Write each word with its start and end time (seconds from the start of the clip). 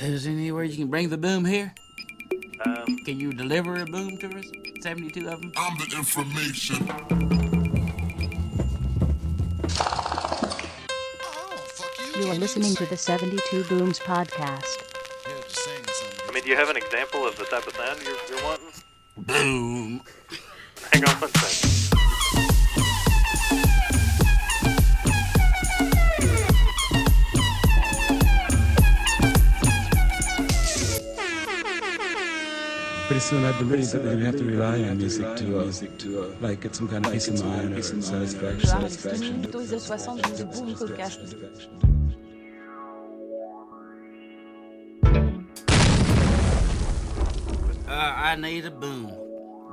Is 0.00 0.24
there 0.24 0.32
anywhere 0.32 0.64
you 0.64 0.76
can 0.76 0.88
bring 0.88 1.08
the 1.08 1.16
boom 1.16 1.44
here? 1.44 1.72
Um, 2.66 2.84
Can 3.04 3.20
you 3.20 3.32
deliver 3.32 3.80
a 3.80 3.84
boom 3.84 4.16
to 4.18 4.38
us? 4.38 4.46
72 4.80 5.28
of 5.28 5.40
them? 5.40 5.52
I'm 5.56 5.78
the 5.78 5.96
information. 5.96 6.86
You 12.16 12.30
are 12.30 12.34
listening 12.34 12.74
to 12.76 12.86
the 12.86 12.96
72 12.96 13.64
Booms 13.64 13.98
podcast. 14.00 14.78
I 15.26 16.32
mean, 16.32 16.42
do 16.42 16.50
you 16.50 16.56
have 16.56 16.70
an 16.70 16.76
example 16.76 17.26
of 17.26 17.36
the 17.36 17.44
type 17.44 17.66
of 17.66 17.74
sound 17.74 18.00
you're, 18.02 18.16
you're 18.28 18.44
wanting? 18.44 18.72
Boom. 19.16 20.02
Hang 20.92 21.04
on 21.04 21.14
one 21.20 21.30
second. 21.30 21.73
Soon, 33.34 33.44
I 33.44 33.58
believe 33.58 33.90
that 33.90 34.02
we're 34.02 34.14
gonna 34.14 34.26
have 34.26 34.36
to 34.36 34.44
rely 34.44 34.82
on 34.82 34.98
music 34.98 35.36
to, 35.36 35.60
uh, 35.60 35.64
music 35.64 35.98
to 35.98 36.22
uh, 36.22 36.34
like 36.40 36.60
get 36.60 36.74
some 36.74 36.88
kind 36.88 37.04
of 37.04 37.12
peace 37.12 37.28
of 37.28 37.44
mind 37.44 37.74
or 37.74 37.82
satisfaction. 37.82 38.68
satisfaction. 38.68 39.40
Mythos 39.40 39.70
de 39.70 39.80
60 39.80 40.36
du 40.38 40.44
Boom 40.44 40.74
Podcast. 40.74 41.18
Uh, 47.88 48.12
I 48.30 48.36
need 48.36 48.64
a 48.66 48.70
boom. 48.70 49.12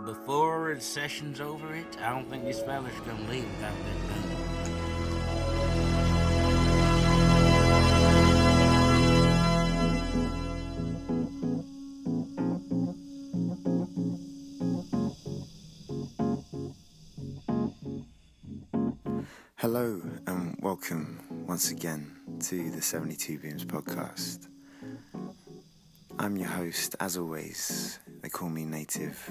Before 0.05 0.73
the 0.75 0.81
session's 0.81 1.39
over 1.39 1.75
it, 1.75 1.97
I 2.03 2.09
don't 2.09 2.27
think 2.29 2.43
this 2.45 2.61
fella's 2.61 2.99
gonna 3.05 3.29
leave 3.29 3.45
without 3.55 3.77
that 3.85 3.99
boom. 4.07 4.30
Once 21.61 21.69
again 21.69 22.11
to 22.39 22.71
the 22.71 22.81
72 22.81 23.37
Booms 23.37 23.65
podcast. 23.65 24.47
I'm 26.17 26.35
your 26.35 26.47
host, 26.47 26.95
as 26.99 27.17
always. 27.17 27.99
They 28.23 28.29
call 28.29 28.49
me 28.49 28.65
Native. 28.65 29.29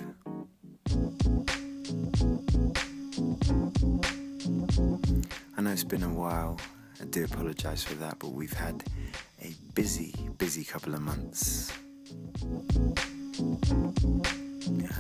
I 5.59 5.61
know 5.61 5.73
it's 5.73 5.83
been 5.83 6.05
a 6.05 6.15
while. 6.15 6.61
I 7.01 7.07
do 7.07 7.25
apologize 7.25 7.83
for 7.83 7.95
that, 7.95 8.21
but 8.21 8.31
we've 8.31 8.53
had 8.53 8.85
a 9.43 9.53
busy, 9.75 10.15
busy 10.39 10.63
couple 10.63 10.95
of 10.95 11.01
months. 11.01 11.73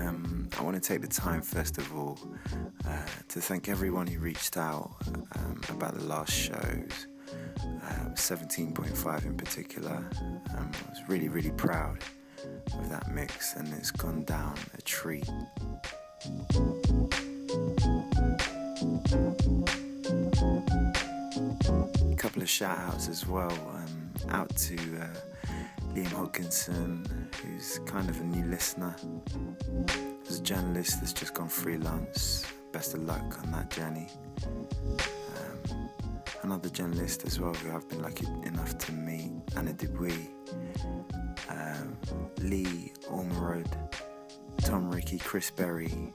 Um, 0.00 0.48
I 0.58 0.62
want 0.62 0.74
to 0.74 0.80
take 0.80 1.00
the 1.00 1.06
time, 1.06 1.42
first 1.42 1.78
of 1.78 1.96
all, 1.96 2.18
uh, 2.88 3.06
to 3.28 3.40
thank 3.40 3.68
everyone 3.68 4.08
who 4.08 4.18
reached 4.18 4.56
out 4.56 4.96
um, 5.36 5.60
about 5.68 5.94
the 5.94 6.04
last 6.04 6.32
shows, 6.32 7.06
uh, 7.82 8.10
17.5 8.14 9.26
in 9.26 9.36
particular. 9.36 10.04
Um, 10.56 10.70
I 10.74 10.90
was 10.90 11.00
really, 11.08 11.28
really 11.28 11.50
proud 11.52 11.98
of 12.78 12.88
that 12.90 13.12
mix, 13.12 13.56
and 13.56 13.72
it's 13.74 13.90
gone 13.90 14.24
down 14.24 14.54
a 14.76 14.82
treat. 14.82 15.28
A 22.08 22.16
couple 22.16 22.42
of 22.42 22.48
shout 22.48 22.78
outs 22.78 23.08
as 23.08 23.26
well 23.26 23.52
um, 23.74 24.10
out 24.28 24.54
to 24.56 24.74
uh, 24.74 25.06
Liam 25.94 26.06
Hodkinson, 26.06 27.06
who's 27.36 27.80
kind 27.86 28.08
of 28.08 28.20
a 28.20 28.24
new 28.24 28.44
listener. 28.46 28.94
As 30.28 30.38
a 30.38 30.42
journalist 30.42 31.00
that's 31.00 31.12
just 31.12 31.34
gone 31.34 31.48
freelance, 31.48 32.44
best 32.72 32.94
of 32.94 33.02
luck 33.02 33.38
on 33.42 33.50
that 33.52 33.70
journey. 33.70 34.08
Um, 34.44 35.90
another 36.42 36.68
journalist 36.68 37.24
as 37.26 37.38
well 37.40 37.54
who 37.54 37.74
I've 37.74 37.88
been 37.88 38.02
lucky 38.02 38.26
enough 38.44 38.78
to 38.78 38.92
meet, 38.92 39.30
Anna 39.56 39.72
Dubuis, 39.72 40.28
um, 41.48 41.96
Lee 42.38 42.92
Ormerod, 43.10 43.66
Tom 44.58 44.90
Ricky, 44.90 45.18
Chris 45.18 45.50
Berry, 45.50 46.12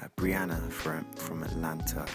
uh, 0.00 0.06
Brianna 0.16 0.70
from, 0.70 1.04
from 1.16 1.42
Atlanta. 1.42 2.06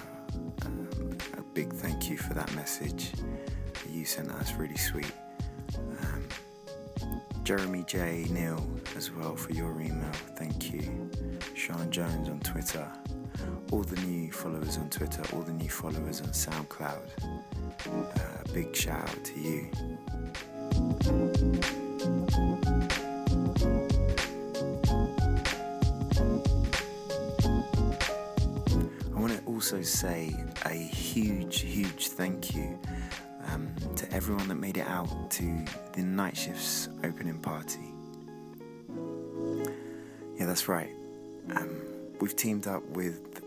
Um, 0.65 0.89
a 1.37 1.41
big 1.53 1.73
thank 1.73 2.09
you 2.09 2.17
for 2.17 2.33
that 2.33 2.53
message 2.55 3.11
that 3.11 3.89
you 3.89 4.05
sent 4.05 4.29
us, 4.31 4.53
really 4.53 4.77
sweet. 4.77 5.11
Um, 5.77 6.27
Jeremy 7.43 7.83
J. 7.87 8.27
Neil 8.29 8.69
as 8.95 9.11
well 9.11 9.35
for 9.35 9.51
your 9.53 9.79
email. 9.81 10.11
Thank 10.37 10.71
you. 10.71 11.09
Sean 11.55 11.89
Jones 11.89 12.29
on 12.29 12.39
Twitter. 12.41 12.87
All 13.71 13.83
the 13.83 13.99
new 14.01 14.31
followers 14.31 14.77
on 14.77 14.89
Twitter, 14.89 15.23
all 15.33 15.41
the 15.41 15.53
new 15.53 15.69
followers 15.69 16.21
on 16.21 16.27
SoundCloud. 16.29 16.99
Uh, 17.87 18.53
big 18.53 18.75
shout 18.75 19.01
out 19.09 19.23
to 19.23 19.39
you. 19.39 19.69
I 29.15 29.19
want 29.19 29.37
to 29.37 29.43
also 29.45 29.81
say 29.81 30.35
a 30.65 30.73
huge, 30.73 31.61
huge 31.61 32.07
thank 32.09 32.55
you 32.55 32.79
um, 33.47 33.73
to 33.95 34.11
everyone 34.13 34.47
that 34.47 34.55
made 34.55 34.77
it 34.77 34.87
out 34.87 35.29
to 35.31 35.65
the 35.93 36.01
night 36.01 36.37
shifts 36.37 36.89
opening 37.03 37.39
party. 37.39 37.93
Yeah, 40.37 40.45
that's 40.45 40.67
right. 40.67 40.91
Um, 41.55 41.81
we've 42.19 42.35
teamed 42.35 42.67
up 42.67 42.83
with 42.89 43.41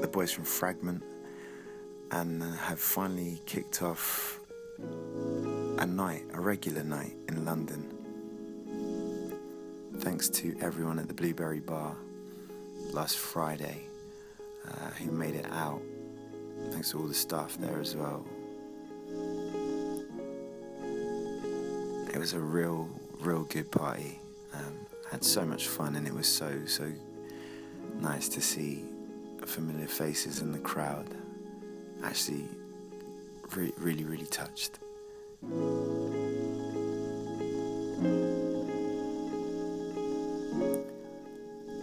the 0.00 0.08
boys 0.08 0.30
from 0.30 0.44
Fragment 0.44 1.02
and 2.10 2.42
have 2.42 2.78
finally 2.78 3.40
kicked 3.46 3.82
off 3.82 4.40
a 5.78 5.86
night, 5.86 6.24
a 6.34 6.40
regular 6.40 6.84
night 6.84 7.16
in 7.28 7.44
London. 7.44 7.94
Thanks 9.98 10.28
to 10.28 10.56
everyone 10.60 10.98
at 10.98 11.08
the 11.08 11.14
Blueberry 11.14 11.60
Bar 11.60 11.96
last 12.92 13.18
Friday 13.18 13.82
uh, 14.66 14.90
who 14.90 15.10
made 15.10 15.34
it 15.34 15.46
out. 15.50 15.82
Thanks 16.70 16.90
to 16.90 16.98
all 16.98 17.06
the 17.06 17.14
staff 17.14 17.56
there 17.58 17.80
as 17.80 17.96
well. 17.96 18.24
It 22.12 22.18
was 22.18 22.32
a 22.32 22.40
real, 22.40 22.88
real 23.20 23.44
good 23.44 23.70
party. 23.70 24.18
Um, 24.54 24.74
had 25.10 25.24
so 25.24 25.44
much 25.44 25.68
fun, 25.68 25.96
and 25.96 26.06
it 26.06 26.12
was 26.12 26.26
so, 26.26 26.66
so 26.66 26.90
nice 28.00 28.28
to 28.30 28.40
see 28.40 28.84
familiar 29.44 29.86
faces 29.86 30.40
in 30.40 30.52
the 30.52 30.58
crowd. 30.58 31.06
Actually, 32.04 32.44
re- 33.54 33.72
really, 33.78 34.04
really 34.04 34.26
touched. 34.26 34.78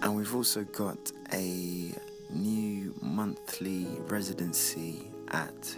And 0.01 0.15
we've 0.15 0.35
also 0.35 0.63
got 0.63 1.11
a 1.33 1.91
new 2.29 2.93
monthly 3.01 3.87
residency 4.07 5.07
at 5.29 5.77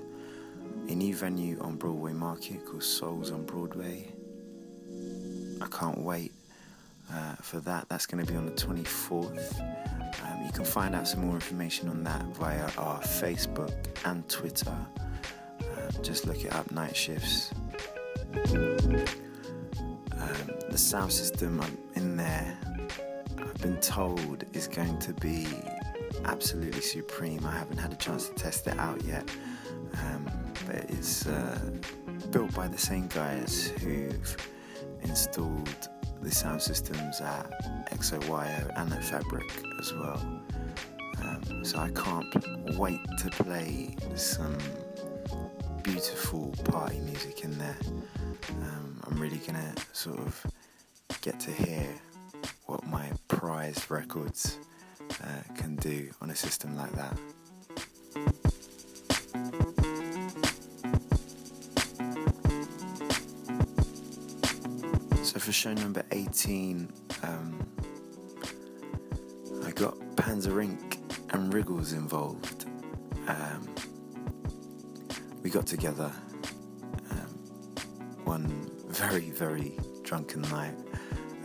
a 0.89 0.95
new 0.95 1.15
venue 1.15 1.59
on 1.61 1.75
Broadway 1.75 2.13
Market 2.13 2.65
called 2.65 2.83
Souls 2.83 3.31
on 3.31 3.43
Broadway. 3.45 4.07
I 5.61 5.67
can't 5.67 5.99
wait 5.99 6.31
uh, 7.11 7.35
for 7.41 7.59
that. 7.61 7.87
That's 7.89 8.05
going 8.05 8.25
to 8.25 8.31
be 8.31 8.37
on 8.37 8.45
the 8.45 8.51
24th. 8.51 9.61
You 10.47 10.53
can 10.53 10.63
find 10.63 10.95
out 10.95 11.09
some 11.09 11.25
more 11.25 11.35
information 11.35 11.89
on 11.89 12.05
that 12.05 12.23
via 12.27 12.63
our 12.77 13.01
Facebook 13.01 13.73
and 14.05 14.25
Twitter. 14.29 14.77
Um, 15.59 16.01
just 16.01 16.25
look 16.25 16.45
it 16.45 16.53
up, 16.53 16.71
Night 16.71 16.95
Shifts. 16.95 17.51
Um, 18.33 19.05
the 20.69 20.77
sound 20.77 21.11
system 21.11 21.61
in 21.95 22.15
there, 22.15 22.57
I've 23.37 23.61
been 23.61 23.77
told, 23.81 24.45
is 24.53 24.69
going 24.69 24.97
to 24.99 25.13
be 25.15 25.47
absolutely 26.23 26.81
supreme. 26.81 27.45
I 27.45 27.51
haven't 27.51 27.77
had 27.77 27.91
a 27.91 27.97
chance 27.97 28.29
to 28.29 28.35
test 28.35 28.67
it 28.67 28.79
out 28.79 29.03
yet, 29.03 29.29
um, 29.95 30.31
but 30.65 30.89
it's 30.89 31.27
uh, 31.27 31.59
built 32.31 32.55
by 32.55 32.69
the 32.69 32.77
same 32.77 33.07
guys 33.07 33.67
who've 33.81 34.37
installed 35.03 35.89
the 36.21 36.31
sound 36.31 36.61
systems 36.61 37.21
at 37.21 37.89
XOYO 37.91 38.71
and 38.77 38.93
at 38.93 39.03
Fabric 39.03 39.63
as 39.79 39.93
well. 39.93 40.41
Um, 41.23 41.63
so 41.63 41.79
I 41.79 41.89
can't 41.91 42.77
wait 42.77 42.99
to 43.19 43.29
play 43.29 43.95
some 44.15 44.57
beautiful 45.83 46.53
party 46.65 46.99
music 46.99 47.43
in 47.43 47.57
there. 47.57 47.77
Um, 48.61 49.01
I'm 49.07 49.19
really 49.19 49.37
gonna 49.37 49.73
sort 49.93 50.19
of 50.19 50.45
get 51.21 51.39
to 51.41 51.51
hear 51.51 51.87
what 52.65 52.85
my 52.87 53.11
prized 53.27 53.89
records 53.89 54.59
uh, 55.23 55.53
can 55.55 55.75
do 55.77 56.09
on 56.21 56.29
a 56.29 56.35
system 56.35 56.75
like 56.75 56.91
that. 56.93 57.17
For 65.47 65.53
show 65.53 65.73
number 65.75 66.03
18, 66.11 66.91
um, 67.23 67.65
I 69.65 69.71
got 69.71 69.97
Panzer 70.17 70.51
Inc. 70.61 70.97
and 71.33 71.53
Wriggles 71.53 71.93
involved. 71.93 72.65
Um, 73.29 73.65
we 75.43 75.49
got 75.49 75.65
together 75.65 76.11
um, 77.11 77.29
one 78.25 78.69
very, 78.89 79.29
very 79.29 79.77
drunken 80.03 80.41
night 80.41 80.75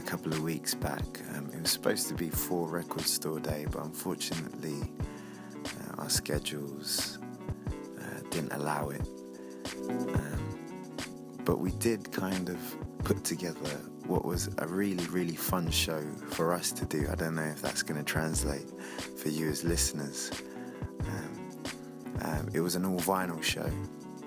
a 0.00 0.02
couple 0.02 0.32
of 0.32 0.42
weeks 0.42 0.74
back. 0.74 1.04
Um, 1.36 1.52
it 1.54 1.60
was 1.60 1.70
supposed 1.70 2.08
to 2.08 2.14
be 2.14 2.28
for 2.28 2.66
Record 2.68 3.06
Store 3.06 3.38
Day, 3.38 3.66
but 3.70 3.84
unfortunately, 3.84 4.82
uh, 5.64 6.00
our 6.02 6.10
schedules 6.10 7.20
uh, 8.00 8.20
didn't 8.30 8.52
allow 8.52 8.88
it. 8.88 9.06
Um, 9.88 11.38
but 11.44 11.60
we 11.60 11.70
did 11.70 12.10
kind 12.10 12.48
of 12.48 12.58
put 13.04 13.22
together 13.22 13.78
what 14.06 14.24
was 14.24 14.50
a 14.58 14.66
really, 14.66 15.04
really 15.06 15.36
fun 15.36 15.70
show 15.70 16.02
for 16.30 16.52
us 16.52 16.72
to 16.72 16.84
do. 16.84 17.06
I 17.10 17.14
don't 17.14 17.34
know 17.34 17.42
if 17.42 17.62
that's 17.62 17.82
going 17.82 17.98
to 17.98 18.04
translate 18.04 18.68
for 19.16 19.28
you 19.28 19.48
as 19.48 19.64
listeners. 19.64 20.30
Um, 21.06 21.62
um, 22.22 22.48
it 22.52 22.60
was 22.60 22.74
an 22.74 22.84
all 22.84 22.98
vinyl 22.98 23.42
show. 23.42 23.70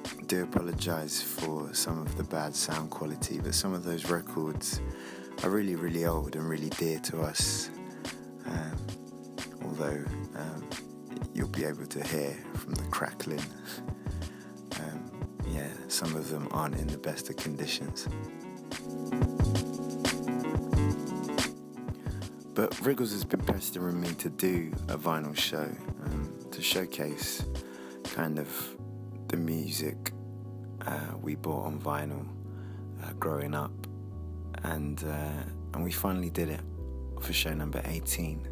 I 0.06 0.24
do 0.24 0.44
apologize 0.44 1.22
for 1.22 1.74
some 1.74 2.00
of 2.00 2.16
the 2.18 2.24
bad 2.24 2.56
sound 2.56 2.89
quality, 2.89 3.39
but 3.39 3.54
some 3.54 3.74
of 3.74 3.83
those 3.83 4.10
records 4.10 4.81
are 5.44 5.50
really, 5.50 5.75
really 5.75 6.06
old 6.06 6.36
and 6.36 6.50
really 6.50 6.69
dear 6.69 7.00
to 7.00 7.21
us. 7.21 7.69
Um, 8.45 8.78
although 9.63 10.04
um, 10.36 10.69
you'll 11.33 11.48
be 11.50 11.66
able 11.66 11.86
to 11.86 12.04
hear 12.07 12.36
from 12.54 12.74
the 12.74 12.83
crackling. 12.86 13.44
Um, 14.80 15.28
yeah, 15.48 15.69
some 15.88 16.16
of 16.16 16.30
them 16.30 16.48
aren't 16.51 16.75
in 16.75 16.88
the 16.88 16.98
best 16.98 17.30
of 17.30 17.36
conditions. 17.36 18.07
Wriggles 22.81 23.12
has 23.12 23.24
been 23.24 23.42
pestering 23.42 24.00
me 24.00 24.10
to 24.16 24.30
do 24.30 24.72
a 24.89 24.98
vinyl 24.98 25.36
show 25.36 25.68
um, 26.04 26.33
to 26.51 26.62
showcase 26.62 27.45
kind 28.04 28.38
of 28.38 28.75
the 29.27 29.38
music 29.38 30.12
uh, 30.86 31.16
we 31.22 31.36
bought 31.36 31.66
on 31.66 31.80
vinyl 31.80 32.25
uh, 33.04 33.13
growing 33.13 33.56
up, 33.56 33.72
and 34.63 35.04
uh, 35.04 35.44
and 35.74 35.83
we 35.83 35.92
finally 35.92 36.30
did 36.30 36.50
it 36.50 36.62
for 37.22 37.33
show 37.33 37.54
number 37.54 37.81
18. 37.86 38.48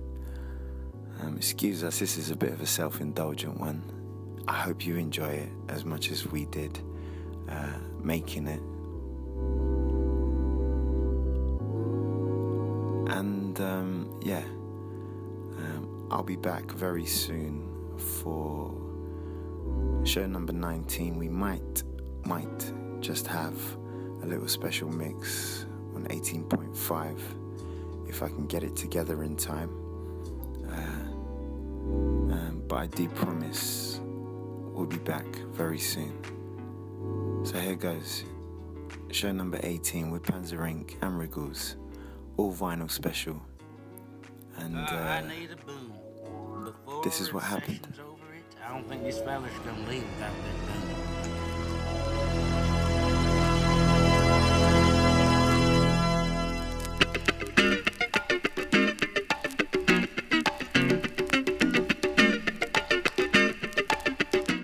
Um, 1.22 1.38
excuse 1.38 1.84
us, 1.84 2.00
this 2.00 2.18
is 2.18 2.32
a 2.32 2.36
bit 2.36 2.52
of 2.52 2.62
a 2.62 2.66
self-indulgent 2.66 3.60
one. 3.60 3.84
I 4.48 4.54
hope 4.54 4.86
you 4.86 4.98
enjoy 4.98 5.30
it 5.30 5.50
as 5.70 5.86
much 5.86 6.12
as 6.12 6.26
we 6.28 6.46
did 6.46 6.80
uh, 7.50 7.78
making 8.02 8.48
it. 8.48 8.62
And 13.16 13.62
um, 13.62 14.03
yeah, 14.24 14.44
um, 15.58 16.08
I'll 16.10 16.24
be 16.24 16.38
back 16.38 16.72
very 16.72 17.06
soon 17.06 17.70
for 17.98 18.74
show 20.06 20.26
number 20.26 20.54
19. 20.54 21.18
We 21.18 21.28
might, 21.28 21.84
might 22.26 22.72
just 23.02 23.28
have 23.28 23.56
a 24.22 24.26
little 24.26 24.48
special 24.48 24.90
mix 24.90 25.66
on 25.94 26.06
18.5 26.06 27.20
if 28.08 28.24
I 28.24 28.28
can 28.28 28.48
get 28.48 28.64
it 28.64 28.78
together 28.78 29.24
in 29.24 29.36
time. 29.36 29.70
Uh, 30.70 31.12
um, 32.34 32.64
but 32.68 32.76
I 32.78 32.88
do 32.88 33.10
promise 33.10 34.00
we'll 34.02 34.86
be 34.86 34.98
back 35.00 35.26
very 35.52 35.80
soon. 35.80 36.18
So 37.46 37.60
here 37.60 37.76
goes. 37.76 38.24
Show 39.12 39.32
number 39.32 39.60
18 39.62 40.10
with 40.10 40.24
Panzer 40.24 40.60
Inc. 40.60 40.96
and 41.02 41.20
Wriggles 41.20 41.76
all 42.38 42.54
vinyl 42.54 42.90
special. 42.90 43.42
And 44.58 44.78
uh, 44.78 44.82
I 44.92 45.22
need 45.28 45.52
a 45.52 45.56
boom. 45.66 45.94
Before 46.64 47.04
this 47.04 47.20
is 47.20 47.34
what 47.34 47.44
happened. 47.44 47.88
I 48.66 48.70
don't 48.74 48.88
think 48.88 49.04
this 49.04 49.20
fella's 49.20 49.52
gonna 49.66 49.90
leave 49.90 50.04
without 50.04 50.32
that 50.32 50.58
boom. 50.68 51.94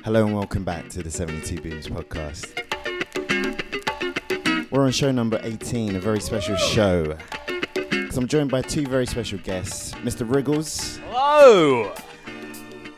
Hello 0.04 0.26
and 0.26 0.34
welcome 0.36 0.64
back 0.64 0.90
to 0.90 1.04
the 1.04 1.12
72 1.12 1.62
Booms 1.62 1.88
podcast. 1.88 2.56
We're 4.72 4.86
on 4.86 4.92
show 4.92 5.12
number 5.12 5.40
18, 5.44 5.96
a 5.96 6.00
very 6.00 6.20
special 6.20 6.56
show. 6.56 7.16
'Cause 8.10 8.18
I'm 8.18 8.28
joined 8.28 8.50
by 8.50 8.64
two 8.64 8.88
very 8.88 9.06
special 9.06 9.38
guests, 9.38 9.94
Mr. 10.04 10.28
Wriggles 10.28 10.98
Hello! 11.12 11.94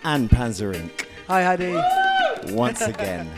and 0.06 0.30
Panzer 0.30 0.74
Inc. 0.74 1.06
Hi, 1.28 1.44
Hadi. 1.44 2.54
Once 2.54 2.80
again. 2.80 3.30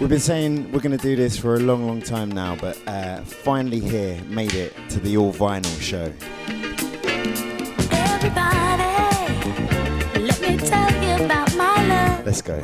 We've 0.00 0.08
been 0.08 0.18
saying 0.18 0.72
we're 0.72 0.80
going 0.80 0.96
to 0.98 1.02
do 1.02 1.14
this 1.14 1.38
for 1.38 1.54
a 1.54 1.60
long, 1.60 1.86
long 1.86 2.02
time 2.02 2.28
now, 2.30 2.56
but 2.56 2.76
uh, 2.88 3.20
finally 3.22 3.78
here, 3.78 4.20
made 4.28 4.52
it 4.54 4.74
to 4.90 4.98
the 4.98 5.16
all 5.16 5.32
vinyl 5.32 5.80
show. 5.80 6.12
Everybody, 7.92 8.82
let 10.26 10.40
me 10.40 10.56
tell 10.58 10.92
you 11.04 11.24
about 11.24 11.56
my 11.56 11.86
love. 11.86 12.26
Let's 12.26 12.42
go. 12.42 12.60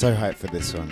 So 0.00 0.14
hyped 0.14 0.36
for 0.36 0.46
this 0.46 0.72
one. 0.72 0.86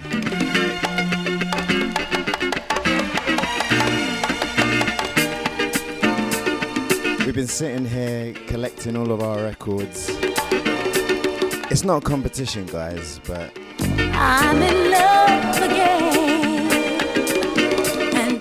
We've 7.24 7.34
been 7.34 7.46
sitting 7.46 7.86
here 7.86 8.34
collecting 8.48 8.98
all 8.98 9.10
of 9.10 9.22
our 9.22 9.42
records. 9.42 10.10
It's 11.70 11.84
not 11.84 12.02
a 12.02 12.06
competition, 12.06 12.66
guys, 12.66 13.18
but. 13.26 13.50
I'm 13.80 14.60
in 14.60 14.90
love 14.90 15.56
again. 15.56 16.66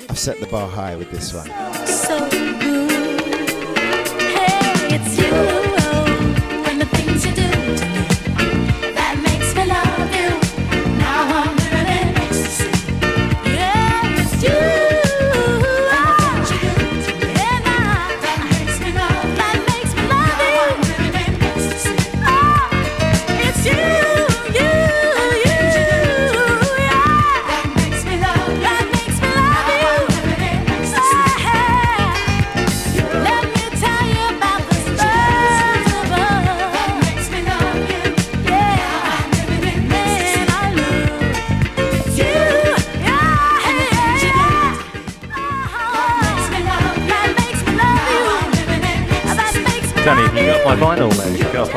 I've 0.09 0.19
set 0.19 0.41
the 0.41 0.47
bar 0.47 0.67
high 0.67 0.97
with 0.97 1.11
this 1.11 1.33
one. 1.33 1.47
So, 1.87 2.29
hey, 4.19 4.97
it's 4.97 5.17
you. 5.17 5.66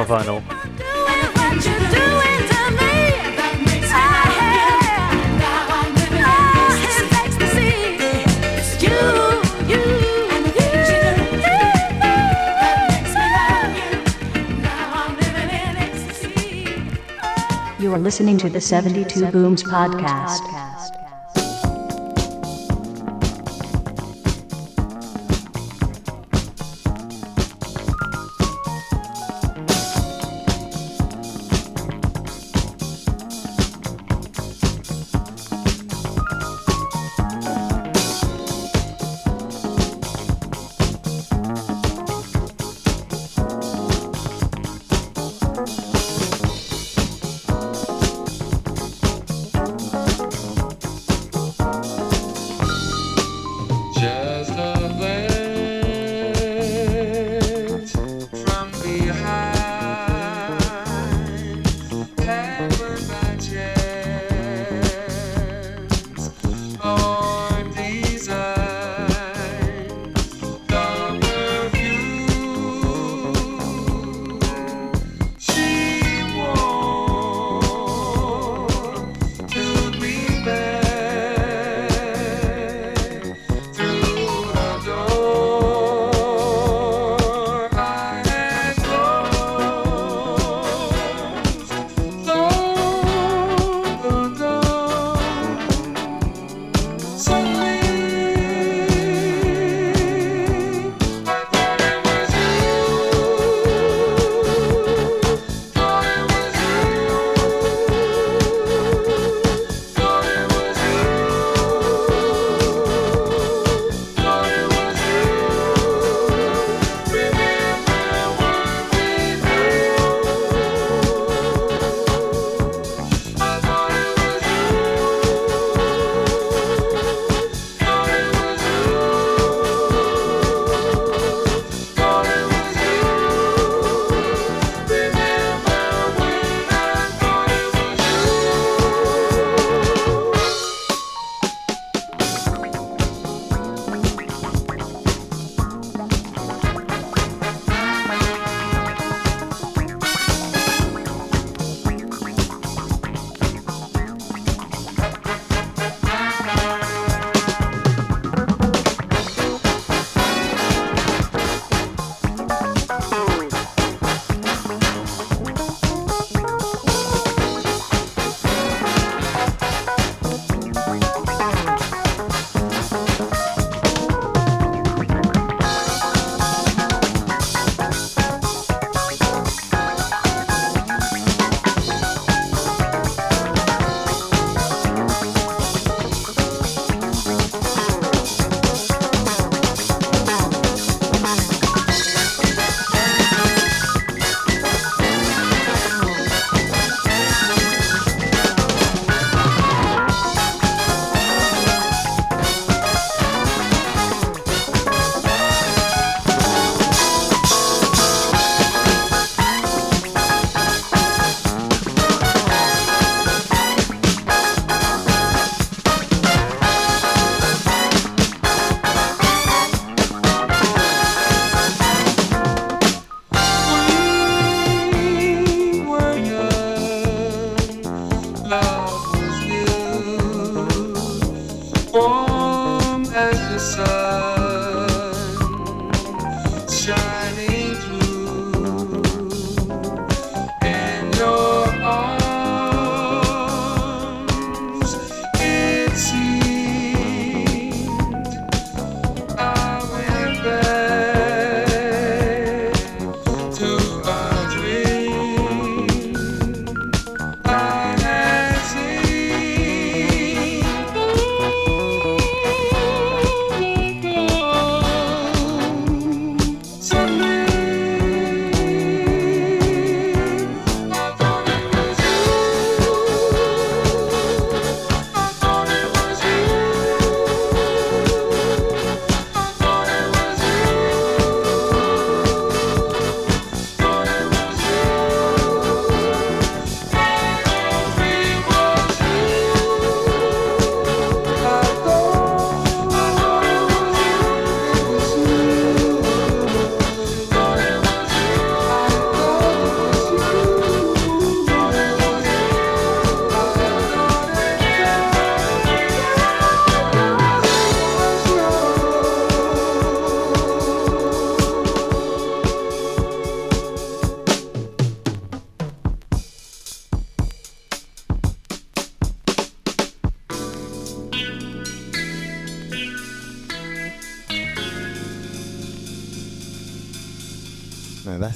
my 0.01 0.07
vinyl. 0.07 0.43
You 17.79 17.95
are 17.95 17.99
listening 17.99 18.39
to 18.39 18.49
the 18.49 18.61
72 18.61 19.31
Booms 19.33 19.63
podcast. 19.63 20.70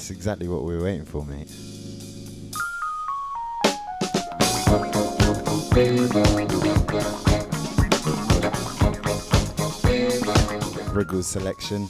Exactly 0.09 0.47
what 0.47 0.63
we 0.63 0.75
were 0.75 0.83
waiting 0.83 1.05
for, 1.05 1.23
mate. 1.23 1.51
Wriggles 10.91 11.27
selection. 11.27 11.87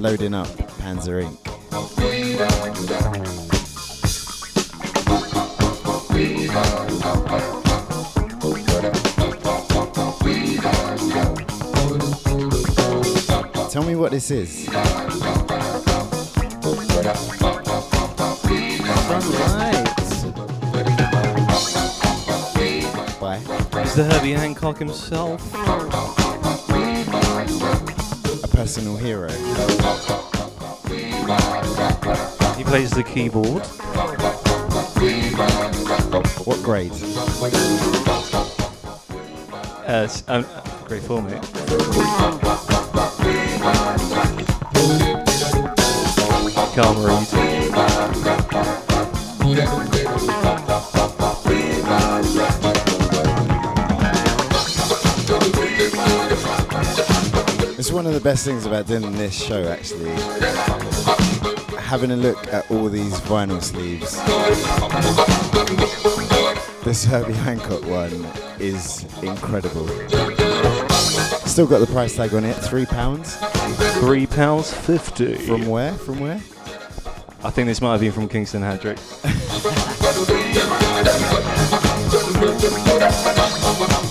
Loading 0.00 0.32
up 0.32 0.48
Panzer 0.78 1.22
Inc. 1.22 1.46
what 14.06 14.12
this 14.12 14.30
is. 14.30 14.68
Right. 14.68 14.94
Why? 23.18 23.42
It's 23.82 23.96
the 23.96 24.04
Herbie 24.04 24.30
Hancock 24.30 24.78
himself. 24.78 25.52
A 28.44 28.48
personal 28.48 28.96
hero. 28.96 29.28
He 32.56 32.62
plays 32.62 32.92
the 32.92 33.02
keyboard. 33.04 33.66
What 36.46 36.62
grade? 36.62 36.92
Uh, 39.84 40.08
um, 40.28 40.46
grade 40.86 41.02
four, 41.02 41.22
mate. 41.22 42.75
Can't. 46.76 46.96
It's 57.78 57.92
one 57.92 58.06
of 58.06 58.14
the 58.14 58.20
best 58.22 58.44
things 58.44 58.66
about 58.66 58.86
doing 58.86 59.12
this 59.12 59.32
show, 59.34 59.62
actually. 59.68 60.10
Having 61.78 62.10
a 62.10 62.16
look 62.16 62.52
at 62.52 62.70
all 62.70 62.88
these 62.88 63.20
vinyl 63.20 63.62
sleeves. 63.62 64.16
This 66.84 67.04
Herbie 67.04 67.32
Hancock 67.32 67.84
one 67.86 68.26
is 68.58 69.04
incredible. 69.22 69.86
Still 71.56 71.66
got 71.66 71.78
the 71.78 71.86
price 71.86 72.14
tag 72.14 72.34
on 72.34 72.44
it, 72.44 72.52
three 72.52 72.84
pounds. 72.84 73.36
Three 74.00 74.26
pounds 74.26 74.70
fifty. 74.70 75.36
From 75.36 75.66
where? 75.66 75.94
From 75.94 76.20
where? 76.20 76.34
I 77.42 77.48
think 77.48 77.66
this 77.66 77.80
might 77.80 77.92
have 77.92 78.00
been 78.02 78.12
from 78.12 78.28
Kingston 78.28 78.60
Hadrick. 78.60 78.98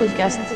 Podcast. 0.00 0.48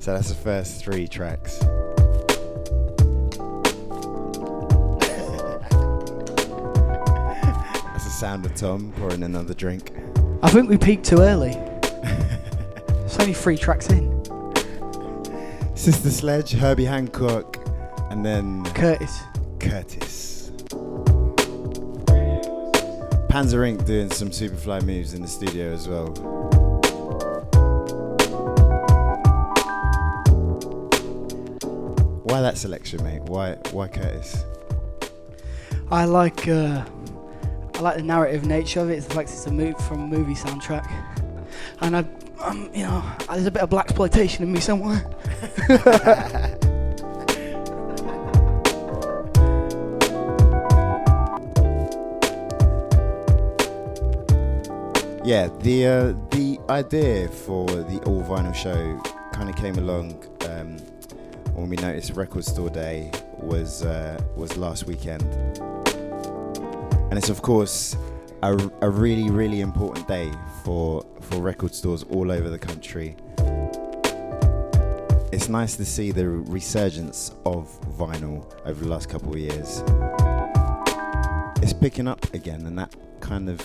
So 0.00 0.12
that's 0.14 0.28
the 0.30 0.34
first 0.34 0.82
three 0.82 1.06
tracks. 1.06 1.41
Tom 8.62 8.92
pouring 8.92 9.24
another 9.24 9.54
drink. 9.54 9.90
I 10.40 10.48
think 10.48 10.70
we 10.70 10.78
peaked 10.78 11.04
too 11.04 11.18
early. 11.18 11.50
it's 13.02 13.18
only 13.18 13.34
three 13.34 13.56
tracks 13.56 13.88
in. 13.88 14.24
Sister 15.74 16.10
Sledge, 16.10 16.52
Herbie 16.52 16.84
Hancock, 16.84 17.56
and 18.10 18.24
then 18.24 18.64
Curtis. 18.66 19.18
Curtis. 19.58 20.52
Panzer 23.32 23.66
Inc. 23.66 23.84
doing 23.84 24.12
some 24.12 24.30
Superfly 24.30 24.84
moves 24.84 25.14
in 25.14 25.22
the 25.22 25.28
studio 25.28 25.72
as 25.72 25.88
well. 25.88 26.12
Why 32.22 32.40
that 32.40 32.56
selection, 32.56 33.02
mate? 33.02 33.22
Why 33.22 33.56
why 33.72 33.88
Curtis? 33.88 34.44
I 35.90 36.04
like 36.04 36.46
uh, 36.46 36.84
like 37.82 37.96
the 37.96 38.02
narrative 38.02 38.44
nature 38.46 38.80
of 38.80 38.90
it. 38.90 38.98
It's 38.98 39.14
like 39.14 39.26
it's 39.26 39.46
a 39.46 39.50
move 39.50 39.76
from 39.86 40.08
movie 40.08 40.34
soundtrack, 40.34 40.90
and 41.80 41.96
I, 41.96 42.04
um, 42.40 42.70
you 42.74 42.84
know, 42.84 43.04
there's 43.28 43.46
a 43.46 43.50
bit 43.50 43.62
of 43.62 43.70
blaxploitation 43.70 44.40
in 44.40 44.52
me 44.52 44.60
somewhere. 44.60 45.04
Yeah, 55.24 55.50
the 55.60 55.86
uh, 55.86 56.14
the 56.30 56.58
idea 56.68 57.28
for 57.28 57.66
the 57.66 58.00
all 58.06 58.24
vinyl 58.24 58.52
show 58.52 59.00
kind 59.32 59.48
of 59.48 59.54
came 59.54 59.78
along 59.78 60.20
um, 60.48 60.78
when 61.54 61.70
we 61.70 61.76
noticed 61.76 62.16
Record 62.16 62.44
Store 62.44 62.68
Day 62.68 63.12
was 63.38 63.84
uh, 63.84 64.20
was 64.34 64.56
last 64.56 64.88
weekend, 64.88 65.22
and 67.12 67.18
it's 67.18 67.28
of 67.28 67.42
course 67.42 67.94
a, 68.42 68.56
a 68.80 68.88
really 68.88 69.28
really 69.28 69.60
important 69.60 70.08
day 70.08 70.32
for 70.64 71.04
for 71.20 71.42
record 71.42 71.74
stores 71.74 72.04
all 72.04 72.32
over 72.32 72.48
the 72.48 72.58
country. 72.58 73.14
It's 75.30 75.50
nice 75.50 75.76
to 75.76 75.84
see 75.84 76.10
the 76.10 76.26
resurgence 76.26 77.32
of 77.44 77.68
vinyl 77.98 78.50
over 78.64 78.82
the 78.82 78.88
last 78.88 79.10
couple 79.10 79.30
of 79.30 79.38
years. 79.38 79.84
It's 81.62 81.74
picking 81.74 82.08
up 82.08 82.32
again, 82.32 82.64
and 82.64 82.78
that 82.78 82.96
kind 83.20 83.50
of 83.50 83.60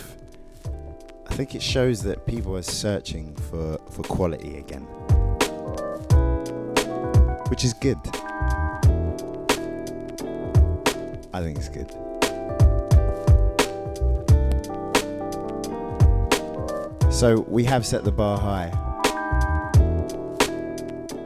I 1.26 1.34
think 1.34 1.54
it 1.54 1.62
shows 1.62 2.02
that 2.02 2.26
people 2.26 2.54
are 2.54 2.60
searching 2.60 3.34
for, 3.48 3.78
for 3.90 4.02
quality 4.02 4.58
again. 4.58 4.82
Which 7.48 7.64
is 7.64 7.72
good. 7.72 7.96
I 11.32 11.40
think 11.40 11.56
it's 11.56 11.70
good. 11.70 12.07
So 17.18 17.40
we 17.48 17.64
have 17.64 17.84
set 17.84 18.04
the 18.04 18.12
bar 18.12 18.38
high. 18.38 18.68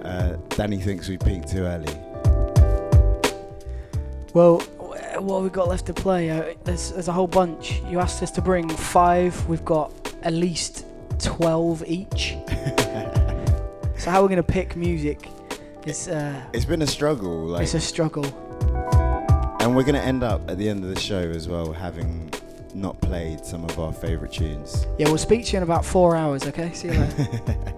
Uh, 0.03 0.39
Danny 0.49 0.79
thinks 0.79 1.07
we 1.07 1.19
peaked 1.19 1.49
too 1.49 1.65
early. 1.65 1.93
Well, 4.33 4.61
wh- 4.61 5.23
what 5.23 5.35
have 5.35 5.45
we 5.45 5.51
got 5.51 5.69
left 5.69 5.85
to 5.89 5.93
play? 5.93 6.31
Uh, 6.31 6.55
there's, 6.65 6.93
there's 6.93 7.09
a 7.09 7.13
whole 7.13 7.27
bunch. 7.27 7.83
You 7.83 8.01
asked 8.01 8.23
us 8.23 8.31
to 8.31 8.41
bring 8.41 8.71
five. 8.71 9.47
We've 9.47 9.67
got 9.67 9.93
at 10.23 10.33
least 10.33 10.87
12 11.19 11.85
each. 11.87 12.37
so 13.99 14.11
how 14.11 14.21
are 14.21 14.23
we're 14.23 14.29
going 14.29 14.37
to 14.37 14.43
pick 14.43 14.75
music 14.77 15.29
is 15.85 16.09
uh, 16.09 16.41
It's 16.55 16.65
been 16.65 16.81
a 16.81 16.87
struggle. 16.87 17.49
Like, 17.49 17.65
it's 17.65 17.75
a 17.75 17.81
struggle. 17.81 18.25
And 19.61 19.77
we're 19.77 19.85
going 19.85 19.97
to 19.97 20.03
end 20.03 20.23
up 20.23 20.51
at 20.51 20.57
the 20.57 20.71
end 20.71 20.85
of 20.85 20.89
the 20.89 20.99
show 20.99 21.21
as 21.21 21.49
well 21.49 21.71
having 21.75 22.32
not 22.75 23.01
played 23.01 23.45
some 23.45 23.65
of 23.65 23.79
our 23.79 23.93
favourite 23.93 24.33
tunes. 24.33 24.87
Yeah, 24.99 25.09
we'll 25.09 25.19
speak 25.19 25.45
to 25.47 25.53
you 25.53 25.57
in 25.59 25.63
about 25.63 25.85
four 25.85 26.17
hours, 26.17 26.47
okay? 26.47 26.73
See 26.73 26.89
you 26.89 26.95
later. 26.95 27.29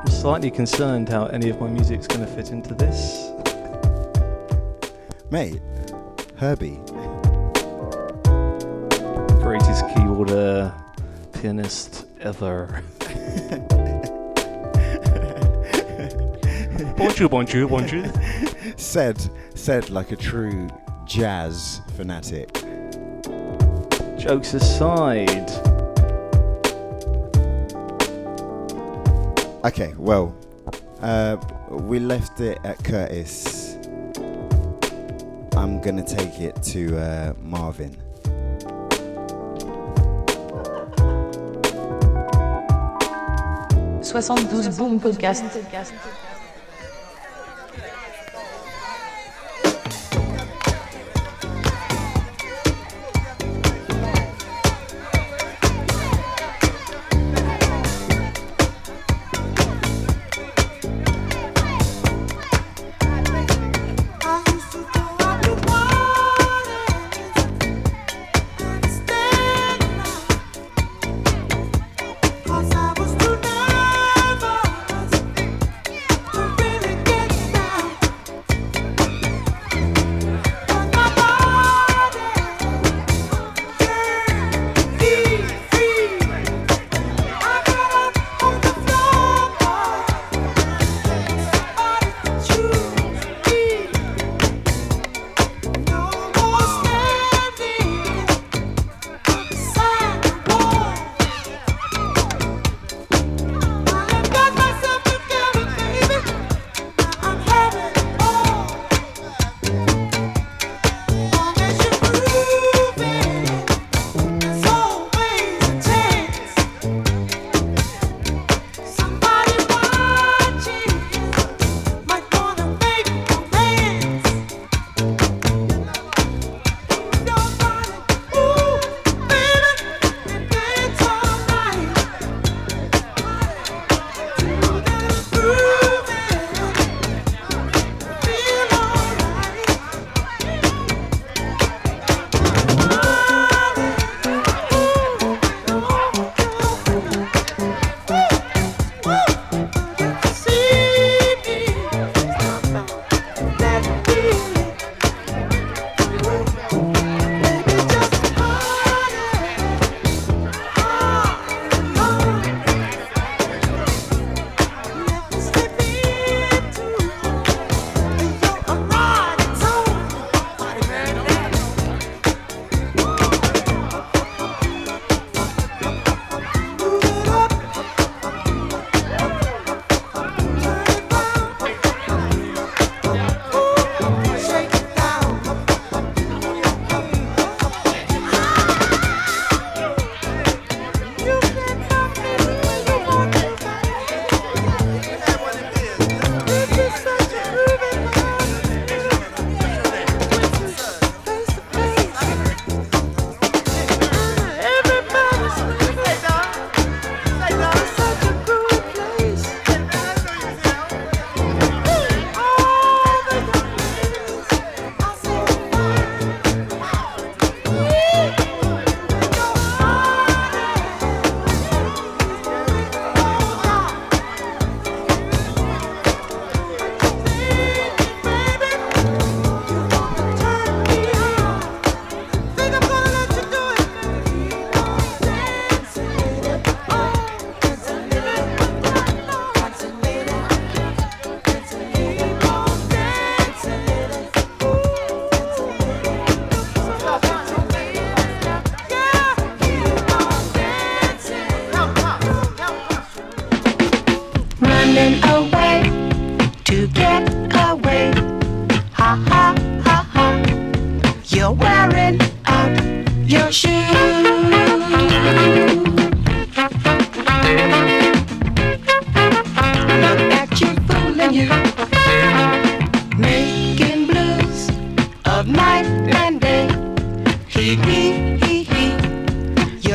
I'm 0.00 0.06
slightly 0.06 0.50
concerned 0.50 1.08
how 1.08 1.26
any 1.26 1.50
of 1.50 1.60
my 1.60 1.68
music's 1.68 2.06
going 2.06 2.20
to 2.20 2.26
fit 2.26 2.50
into 2.50 2.74
this. 2.74 3.30
Mate, 5.30 5.60
Herbie. 6.36 6.80
Greatest 9.42 9.84
keyboarder, 9.86 10.74
pianist 11.32 12.06
ever. 12.20 12.82
bonjour, 16.96 17.28
bonjour, 17.28 17.68
bonjour. 17.68 18.04
said, 18.76 19.18
said 19.54 19.90
like 19.90 20.12
a 20.12 20.16
true 20.16 20.68
jazz 21.08 21.80
fanatic. 21.96 22.52
Jokes 24.18 24.54
aside, 24.54 25.50
Okay, 29.64 29.92
well, 29.98 30.34
uh, 31.02 31.36
we 31.70 31.98
left 31.98 32.40
it 32.40 32.58
at 32.62 32.82
Curtis. 32.84 33.74
I'm 35.56 35.80
gonna 35.80 36.04
take 36.04 36.40
it 36.40 36.62
to 36.74 36.96
uh, 36.96 37.34
Marvin. 37.42 37.96
72 44.02 44.70
Boom 44.78 45.00
Podcast. 45.00 46.27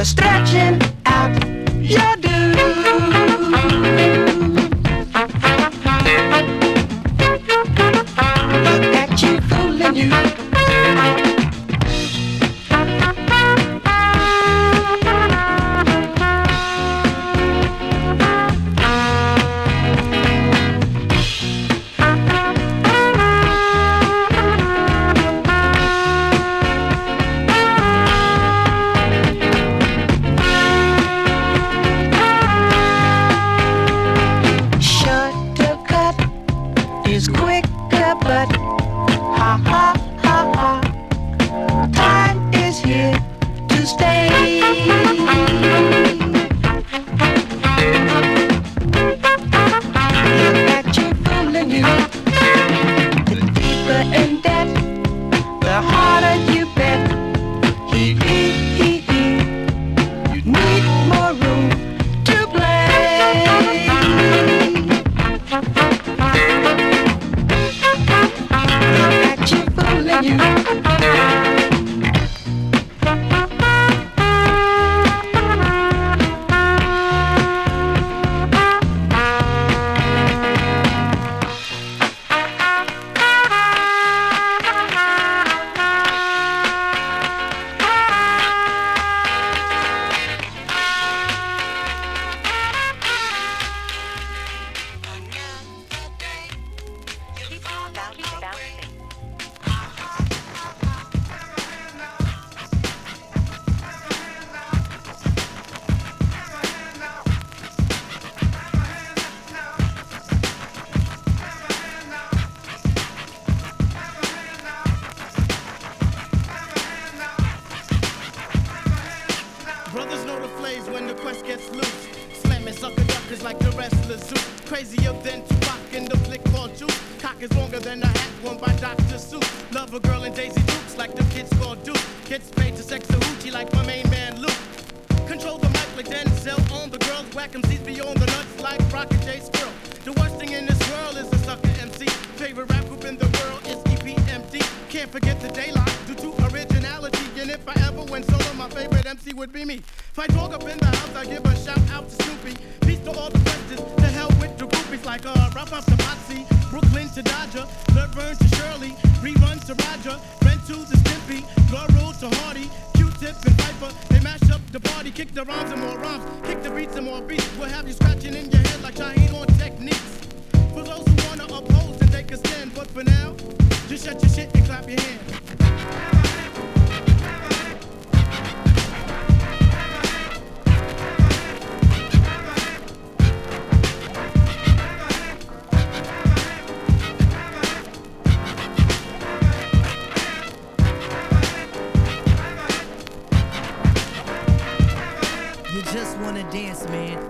You're 0.03 0.09
stretching 0.09 0.81
out 1.05 1.31
your 1.79 2.15
do. 2.17 2.29
Look 8.65 8.95
at 8.97 9.21
you 9.21 9.39
fooling 9.39 9.95
you. 9.95 10.32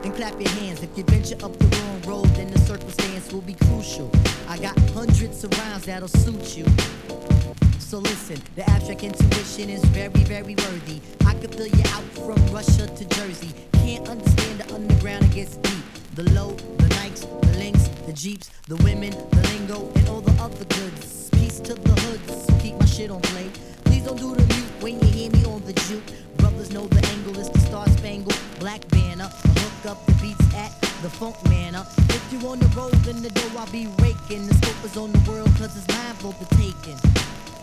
And 0.03 0.15
clap 0.15 0.39
your 0.39 0.49
hands. 0.51 0.82
If 0.82 0.97
you 0.97 1.03
venture 1.03 1.38
up 1.45 1.58
the 1.58 1.67
wrong 1.77 2.01
road, 2.01 2.27
then 2.36 2.51
the 2.51 2.60
circumstance 2.60 3.32
will 3.32 3.41
be 3.41 3.53
crucial. 3.53 4.10
I 4.47 4.58
got 4.58 4.77
hundreds 4.91 5.43
of 5.43 5.51
rhymes 5.60 5.86
that'll 5.86 6.08
suit 6.08 6.58
you. 6.58 6.65
So 7.79 7.99
listen, 7.99 8.41
the 8.56 8.67
abstract 8.69 9.03
intuition 9.03 9.69
is 9.69 9.84
very, 9.86 10.23
very 10.23 10.56
worthy. 10.56 10.99
I 11.25 11.36
could 11.36 11.53
fill 11.53 11.67
you 11.67 11.84
out 11.89 12.03
from 12.25 12.38
Russia 12.53 12.88
to 12.88 13.06
Jersey. 13.06 13.53
Can't 13.73 14.08
understand 14.10 14.60
the 14.62 14.73
underground, 14.73 15.25
it 15.25 15.32
gets 15.32 15.58
deep. 15.58 15.86
The 16.15 16.23
low, 16.32 16.51
the 16.77 16.89
Nikes, 16.95 17.21
the 17.41 17.58
links, 17.58 17.88
the 18.08 18.13
Jeeps, 18.13 18.49
the 18.67 18.77
women, 18.77 19.12
the 19.12 19.47
lingo, 19.49 19.91
and 19.95 20.08
all 20.10 20.21
the 20.21 20.34
other 20.41 20.65
goods. 20.65 21.29
Peace 21.32 21.60
to 21.60 21.75
the 21.75 22.01
hoods, 22.01 22.45
so 22.45 22.58
keep 22.60 22.79
my 22.79 22.86
shit 22.86 23.12
on 23.12 23.21
play. 23.21 23.49
Don't 24.06 24.20
do 24.20 24.36
the 24.36 24.44
mute 24.54 24.74
when 24.82 25.00
you 25.00 25.08
hear 25.08 25.32
me 25.32 25.46
on 25.46 25.63
the 25.63 25.72
juke. 25.88 26.04
Brothers 26.36 26.72
know 26.72 26.88
the 26.88 27.08
angle 27.08 27.39
is 27.39 27.50
the 27.50 27.60
star 27.60 27.88
spangled 27.88 28.38
black 28.60 28.86
banner. 28.89 29.30
I 29.32 29.48
hook 29.60 29.92
up 29.92 30.06
the 30.06 30.12
beats 30.22 30.54
at 30.56 30.72
the 31.02 31.10
funk 31.10 31.38
manner. 31.48 31.86
If 32.10 32.34
you 32.34 32.46
on 32.50 32.60
the 32.60 32.68
road 32.76 33.08
in 33.08 33.22
the 33.22 33.30
door, 33.30 33.50
I'll 33.58 33.72
be 33.72 33.88
raking. 34.00 34.46
The 34.48 34.56
scope 34.56 34.84
is 34.84 34.98
on 34.98 35.13
the 35.13 35.32
world, 35.32 35.50
cause 35.58 35.78
it's 35.78 35.88
mine 35.88 36.16
for 36.16 36.34
the 36.34 36.48
taking. 36.56 37.00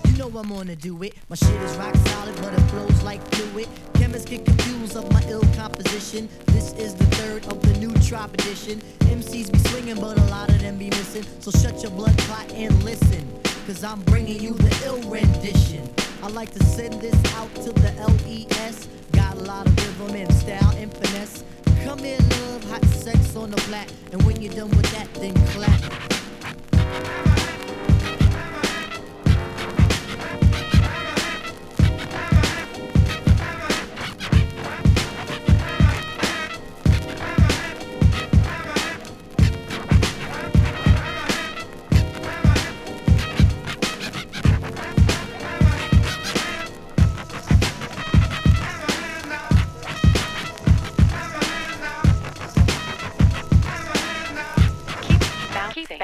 You 0.09 0.17
know 0.17 0.39
I'm 0.39 0.49
gonna 0.49 0.77
do 0.77 1.03
it. 1.03 1.15
My 1.29 1.37
shit 1.37 1.61
is 1.61 1.77
rock 1.77 1.95
solid, 2.09 2.35
but 2.37 2.55
it 2.55 2.61
flows 2.73 3.03
like 3.03 3.21
fluid. 3.35 3.69
Chemists 3.95 4.29
get 4.29 4.47
confused 4.47 4.97
of 4.97 5.13
my 5.13 5.23
ill 5.29 5.45
composition. 5.57 6.27
This 6.47 6.73
is 6.73 6.95
the 6.95 7.05
third 7.17 7.45
of 7.53 7.61
the 7.61 7.79
new 7.79 7.93
Tribe 8.09 8.33
edition. 8.33 8.81
MCs 9.13 9.53
be 9.53 9.59
swinging, 9.69 10.01
but 10.01 10.19
a 10.19 10.25
lot 10.33 10.49
of 10.49 10.59
them 10.61 10.79
be 10.79 10.89
missing. 10.89 11.25
So 11.41 11.51
shut 11.51 11.83
your 11.83 11.93
blood 11.93 12.17
clot 12.19 12.51
and 12.53 12.73
listen. 12.83 13.29
Cause 13.67 13.85
I'm 13.85 14.01
bringing 14.03 14.41
you 14.41 14.55
the 14.55 14.73
ill 14.87 15.03
rendition. 15.03 16.00
I 16.23 16.29
like 16.29 16.51
to 16.53 16.63
send 16.65 17.01
this 17.01 17.15
out 17.35 17.55
to 17.57 17.73
the 17.73 17.93
LES. 17.97 18.89
Got 19.13 19.39
a 19.39 19.41
lot 19.41 19.67
of 19.67 19.75
rhythm 19.77 20.15
and 20.17 20.33
style 20.35 20.75
and 20.77 20.93
finesse. 20.93 21.45
Come 21.83 22.01
here, 22.01 22.19
love, 22.19 22.65
hot 22.65 22.85
sex 22.85 23.37
on 23.37 23.51
the 23.51 23.61
flat. 23.63 23.91
And 24.13 24.23
when 24.25 24.41
you're 24.41 24.53
done 24.53 24.69
with 24.71 24.91
that, 24.93 25.13
then 25.15 25.35
clap. 25.49 25.81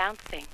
Bouncing. 0.06 0.46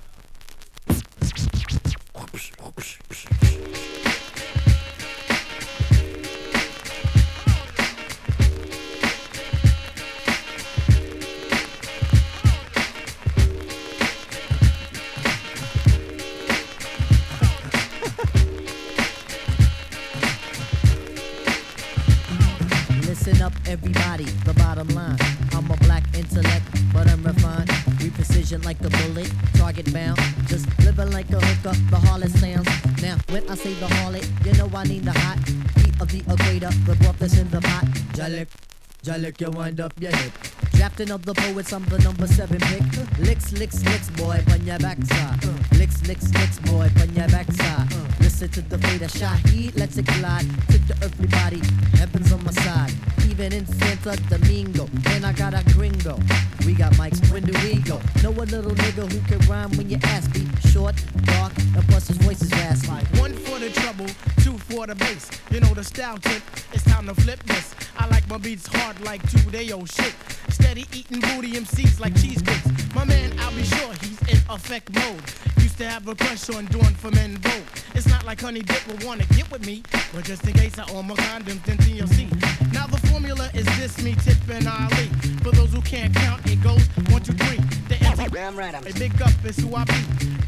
Jalik, 39.03 39.41
you 39.41 39.51
wind 39.51 39.81
up 39.81 39.93
your 39.99 40.15
hip. 40.15 40.31
Drafting 40.75 41.11
of 41.11 41.25
the 41.25 41.33
poets, 41.33 41.73
I'm 41.73 41.83
the 41.85 41.99
number 41.99 42.25
seven 42.25 42.57
pick. 42.57 42.83
Licks, 43.19 43.51
licks, 43.51 43.83
licks, 43.83 44.09
boy, 44.11 44.41
on 44.49 44.65
your 44.65 44.79
backside. 44.79 45.43
Licks, 45.73 46.07
licks, 46.07 46.33
licks, 46.33 46.59
boy, 46.59 46.89
on 47.01 47.13
your 47.13 47.27
backside. 47.27 47.91
Listen 48.21 48.47
to 48.49 48.61
the 48.61 48.77
fate 48.77 49.01
of 49.01 49.11
Shaheed, 49.11 49.77
let's 49.77 49.97
it 49.97 50.05
glide. 50.05 50.47
Took 50.69 50.87
the 50.87 50.95
earthly 51.03 51.27
body, 51.27 51.61
heaven's 51.97 52.31
on 52.31 52.45
my 52.45 52.51
side. 52.51 52.93
Even 53.27 53.51
in 53.51 53.65
Santo 53.65 54.15
Domingo, 54.29 54.87
and 55.07 55.25
I 55.25 55.33
got 55.33 55.53
a 55.53 55.63
gringo. 55.73 56.17
We 56.65 56.73
got 56.73 56.93
mics, 56.93 57.19
when 57.29 57.43
do 57.43 57.51
we 57.67 57.81
go? 57.81 57.99
Know 58.23 58.31
a 58.31 58.47
little 58.47 58.71
nigga 58.71 59.11
who 59.11 59.19
can 59.27 59.39
rhyme 59.49 59.71
when 59.75 59.89
you 59.89 59.99
ask 60.03 60.33
me. 60.33 60.47
Short, 60.71 60.95
dark, 61.23 61.51
and 61.75 61.83
plus 61.89 62.07
his 62.07 62.17
voice 62.17 62.41
is 62.41 62.51
raspy. 62.51 63.19
One 63.19 63.33
for 63.33 63.59
the 63.59 63.69
trouble, 63.69 64.07
two 64.39 64.57
the 64.73 64.95
bass. 64.95 65.29
You 65.51 65.59
know 65.59 65.73
the 65.73 65.83
style 65.83 66.17
tip, 66.17 66.41
it's 66.73 66.83
time 66.83 67.05
to 67.05 67.13
flip 67.13 67.41
this. 67.43 67.75
I 67.97 68.07
like 68.07 68.27
my 68.27 68.37
beats 68.37 68.67
hard 68.67 68.99
like 69.01 69.21
two 69.29 69.49
day 69.51 69.71
old 69.71 69.89
shit. 69.89 70.13
Steady 70.49 70.85
eating 70.91 71.19
booty 71.21 71.51
MCs 71.53 71.99
like 71.99 72.15
cheesecakes. 72.19 72.65
My 72.95 73.05
man, 73.05 73.31
I'll 73.39 73.53
be 73.53 73.63
sure 73.63 73.93
he's 74.01 74.19
in 74.23 74.39
effect 74.49 74.93
mode. 74.95 75.21
Used 75.61 75.77
to 75.77 75.85
have 75.87 76.07
a 76.07 76.15
crush 76.15 76.49
on 76.49 76.65
doing 76.65 76.95
for 76.95 77.11
men 77.11 77.37
vote. 77.37 77.63
It's 77.93 78.07
not 78.07 78.25
like 78.25 78.41
Honey 78.41 78.61
Dip 78.61 78.85
will 78.87 79.07
wanna 79.07 79.25
get 79.35 79.49
with 79.51 79.65
me, 79.65 79.83
but 80.13 80.25
just 80.25 80.45
in 80.45 80.53
case 80.53 80.77
I 80.79 80.89
own 80.91 81.07
my 81.07 81.15
condom, 81.15 81.61
then 81.65 81.77
TLC. 81.77 82.27
Now 82.73 82.87
the 82.87 82.97
formula 83.07 83.49
is 83.53 83.65
this, 83.77 84.01
me, 84.03 84.15
Tip, 84.25 84.37
and 84.49 84.67
Ali. 84.67 85.07
For 85.43 85.51
those 85.51 85.71
who 85.71 85.81
can't 85.81 86.13
count, 86.15 86.45
it 86.49 86.61
goes 86.63 86.83
one, 87.11 87.21
two, 87.21 87.33
three. 87.33 87.59
The 87.89 88.03
anti- 88.05 88.27
Damn 88.29 88.57
right, 88.57 88.73
I'm 88.73 88.85
a 88.87 88.93
big 88.93 89.21
up 89.21 89.31
is 89.45 89.57
who 89.57 89.75
I 89.75 89.83
be. 89.85 89.93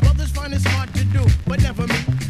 Brothers 0.01 0.31
find 0.31 0.51
it's 0.53 0.65
hard 0.65 0.91
to 0.95 1.03
do, 1.05 1.23
but 1.45 1.61
never 1.61 1.85
me. 1.87 2.24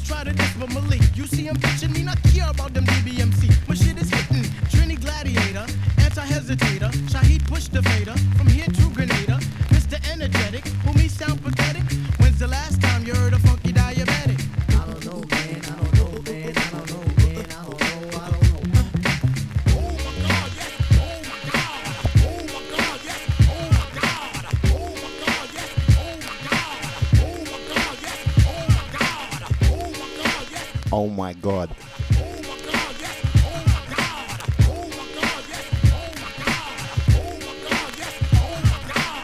Some 0.00 0.16
try 0.16 0.24
to 0.24 0.32
diss 0.32 0.54
but 0.58 0.72
Malik. 0.72 1.02
You 1.14 1.26
see 1.26 1.44
him 1.44 1.56
bitching 1.56 1.92
me, 1.92 2.02
not 2.02 2.22
care 2.32 2.48
about 2.48 2.72
them 2.72 2.84
DBMC. 2.86 3.68
My 3.68 3.74
shit 3.74 4.00
is 4.00 4.10
hitting. 4.10 4.44
Trini 4.70 5.00
Gladiator, 5.00 5.66
anti-hesitator. 5.98 6.90
Shaheed 7.10 7.46
push 7.46 7.68
the 7.68 7.82
fader. 7.82 8.14
From 8.36 8.46
here 8.46 8.66
to 8.66 8.90
Grenada. 8.90 9.38
Mr. 9.68 9.98
Energetic, 10.10 10.66
who 10.84 10.92
me 10.94 11.08
sound 11.08 11.42
Oh 31.10 31.12
my 31.12 31.32
god. 31.32 31.74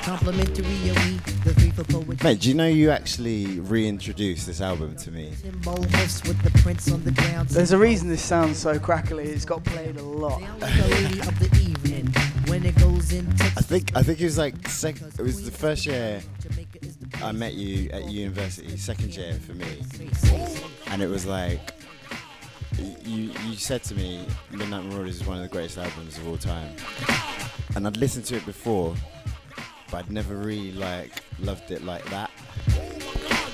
Complimentary 0.03 0.65
and 0.89 0.99
we, 1.01 1.33
the 1.43 1.53
three 1.55 1.71
for 1.71 1.83
poetry. 1.83 2.17
Mate, 2.23 2.39
do 2.41 2.49
you 2.49 2.55
know 2.55 2.69
you 2.69 2.91
actually 2.93 3.59
reintroduced 3.59 4.47
this 4.47 4.61
album 4.61 4.95
to 4.97 5.11
me? 5.11 5.33
Moments 5.65 6.23
with 6.23 6.41
the 6.43 6.51
prince 6.63 6.93
on 6.93 7.03
the 7.03 7.11
ground. 7.11 7.49
There's 7.49 7.73
a 7.73 7.79
reason 7.79 8.09
this 8.09 8.23
sounds 8.23 8.57
so 8.57 8.79
crackly. 8.79 9.25
It's 9.25 9.45
got 9.45 9.65
played 9.65 9.97
a 9.97 10.03
lot. 10.03 10.41
Like 10.61 10.75
a 10.79 10.87
lady 10.89 11.19
of 11.21 11.37
the 11.41 11.47
evening. 11.61 12.07
When 12.47 12.65
it 12.65 12.77
goes 12.79 13.13
into 13.13 13.45
I 13.45 13.63
think 13.63 13.97
I 13.97 14.03
think 14.05 14.21
it 14.21 14.25
was 14.25 14.39
like 14.39 14.69
sec- 14.69 15.01
it 15.01 15.19
was 15.23 15.45
the 15.45 15.51
first 15.51 15.85
year 15.87 16.23
I 17.23 17.33
met 17.33 17.55
you 17.55 17.91
at 17.91 18.05
university, 18.09 18.77
second 18.77 19.17
year 19.17 19.35
for 19.35 19.53
me, 19.55 19.83
and 20.87 21.03
it 21.03 21.09
was 21.09 21.27
like 21.27 21.59
y- 21.59 21.76
you 22.79 23.33
you 23.47 23.57
said 23.57 23.83
to 23.85 23.95
me, 23.95 24.27
Midnight 24.51 24.85
Marauders 24.85 25.17
is 25.21 25.27
one 25.27 25.37
of 25.37 25.43
the 25.43 25.49
greatest 25.49 25.79
albums 25.79 26.19
of 26.19 26.29
all 26.29 26.37
time, 26.37 26.75
and 27.75 27.87
I'd 27.87 27.97
listened 27.97 28.25
to 28.27 28.37
it 28.37 28.47
before, 28.47 28.95
but 29.91 29.99
I'd 29.99 30.11
never 30.11 30.37
really 30.37 30.73
like 30.73 31.23
loved 31.39 31.71
it 31.71 31.85
like 31.85 32.05
that. 32.11 32.31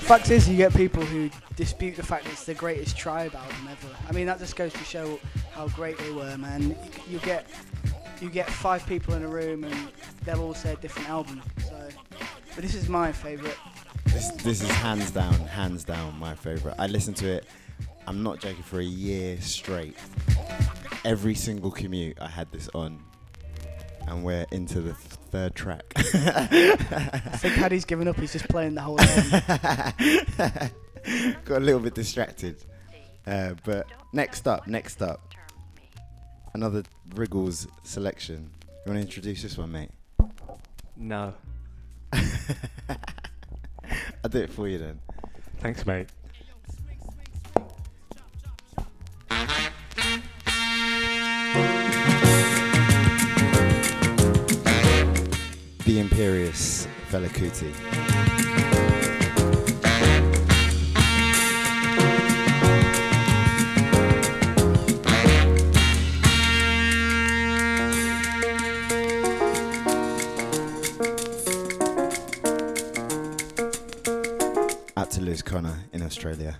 Fact 0.02 0.30
is, 0.30 0.48
you 0.48 0.56
get 0.56 0.74
people 0.74 1.02
who 1.04 1.30
dispute 1.56 1.96
the 1.96 2.02
fact 2.02 2.26
it's 2.26 2.44
the 2.44 2.54
greatest 2.54 2.96
tribe 2.96 3.34
album 3.34 3.68
ever. 3.70 3.94
I 4.08 4.12
mean, 4.12 4.26
that 4.26 4.38
just 4.38 4.56
goes 4.56 4.72
to 4.72 4.84
show 4.84 5.18
how 5.52 5.68
great 5.68 5.96
they 5.98 6.10
were, 6.10 6.36
man. 6.36 6.70
You, 6.70 6.76
you 7.08 7.18
get 7.20 7.46
you 8.20 8.30
get 8.30 8.48
five 8.48 8.86
people 8.86 9.14
in 9.14 9.22
a 9.22 9.28
room 9.28 9.64
and 9.64 9.88
they'll 10.24 10.40
all 10.42 10.54
say 10.54 10.72
a 10.72 10.76
different 10.76 11.08
album. 11.08 11.42
So, 11.66 11.88
but 12.54 12.62
this 12.62 12.74
is 12.74 12.88
my 12.88 13.12
favourite. 13.12 13.56
This 14.06 14.30
this 14.32 14.62
is 14.62 14.70
hands 14.70 15.10
down, 15.10 15.34
hands 15.34 15.84
down 15.84 16.18
my 16.18 16.34
favorite. 16.34 16.74
I 16.78 16.86
listened 16.86 17.16
to 17.18 17.28
it. 17.28 17.46
I'm 18.06 18.22
not 18.22 18.40
joking 18.40 18.62
for 18.62 18.80
a 18.80 18.84
year 18.84 19.40
straight. 19.40 19.96
Every 21.04 21.34
single 21.34 21.70
commute, 21.70 22.18
I 22.20 22.28
had 22.28 22.50
this 22.52 22.68
on, 22.74 23.02
and 24.06 24.24
we're 24.24 24.46
into 24.50 24.80
the 24.80 24.94
third 24.94 25.54
track. 25.54 25.84
I 25.96 26.02
think 27.36 27.54
Paddy's 27.54 27.84
given 27.84 28.08
up. 28.08 28.18
He's 28.18 28.32
just 28.32 28.48
playing 28.48 28.74
the 28.74 28.80
whole 28.82 29.00
album. 29.00 30.70
Got 31.44 31.58
a 31.58 31.64
little 31.64 31.80
bit 31.80 31.94
distracted. 31.94 32.62
Uh, 33.26 33.54
but 33.64 33.86
next 34.12 34.48
up, 34.48 34.66
next 34.66 35.02
up, 35.02 35.20
another 36.54 36.82
Wriggles 37.14 37.66
selection. 37.82 38.50
You 38.84 38.92
want 38.92 38.98
to 38.98 39.02
introduce 39.02 39.42
this 39.42 39.56
one, 39.56 39.72
mate? 39.72 39.90
No. 40.96 41.34
I'll 42.12 42.20
do 44.30 44.38
it 44.38 44.50
for 44.50 44.68
you 44.68 44.78
then. 44.78 44.98
Thanks, 45.60 45.86
mate. 45.86 46.08
The 55.84 55.98
Imperious 55.98 56.86
Fela 57.10 57.28
Kuti. 57.28 57.72
Out 74.96 75.10
to 75.10 75.20
Liz 75.20 75.42
Connor 75.42 75.76
in 75.92 76.02
Australia. 76.02 76.56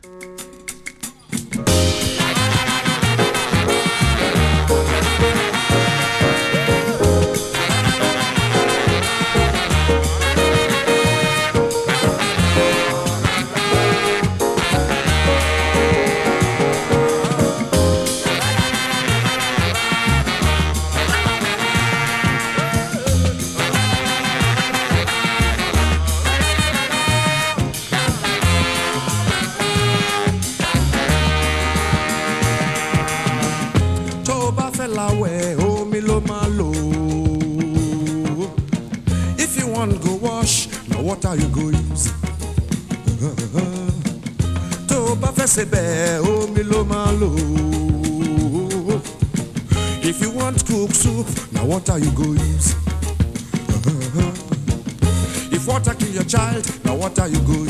Water 51.89 52.05
you 52.05 52.11
go 52.13 52.23
use. 52.23 52.75
if 55.53 55.67
water 55.67 55.93
kill 55.95 56.11
your 56.11 56.23
child 56.23 56.65
na 56.85 56.95
water 56.95 57.27
you 57.27 57.41
go 57.41 57.62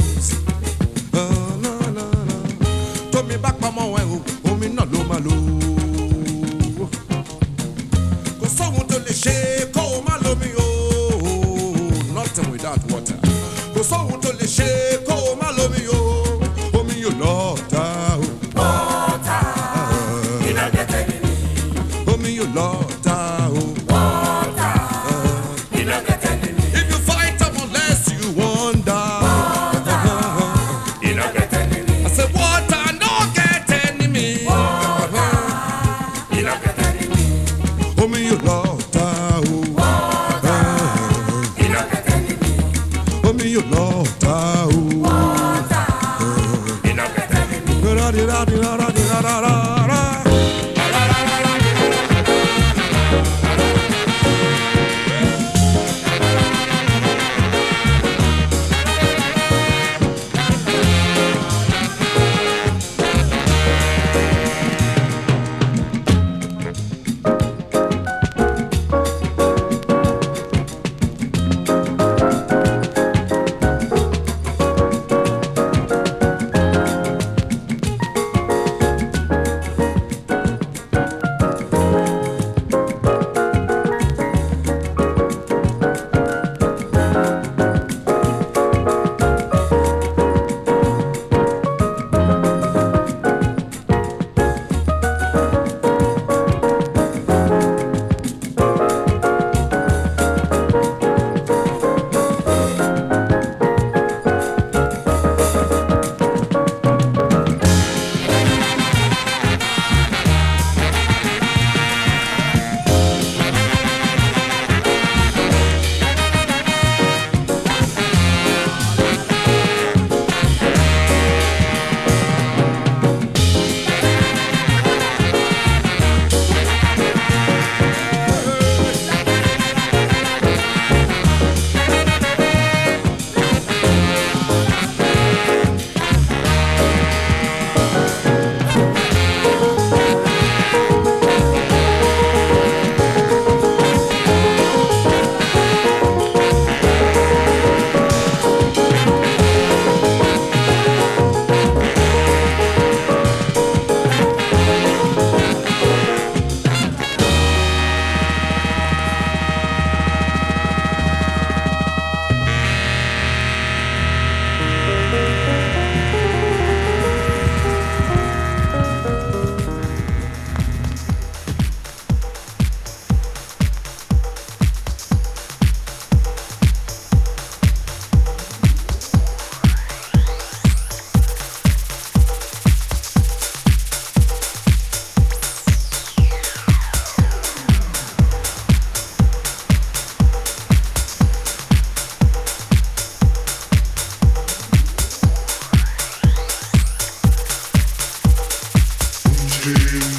dream 199.63 200.12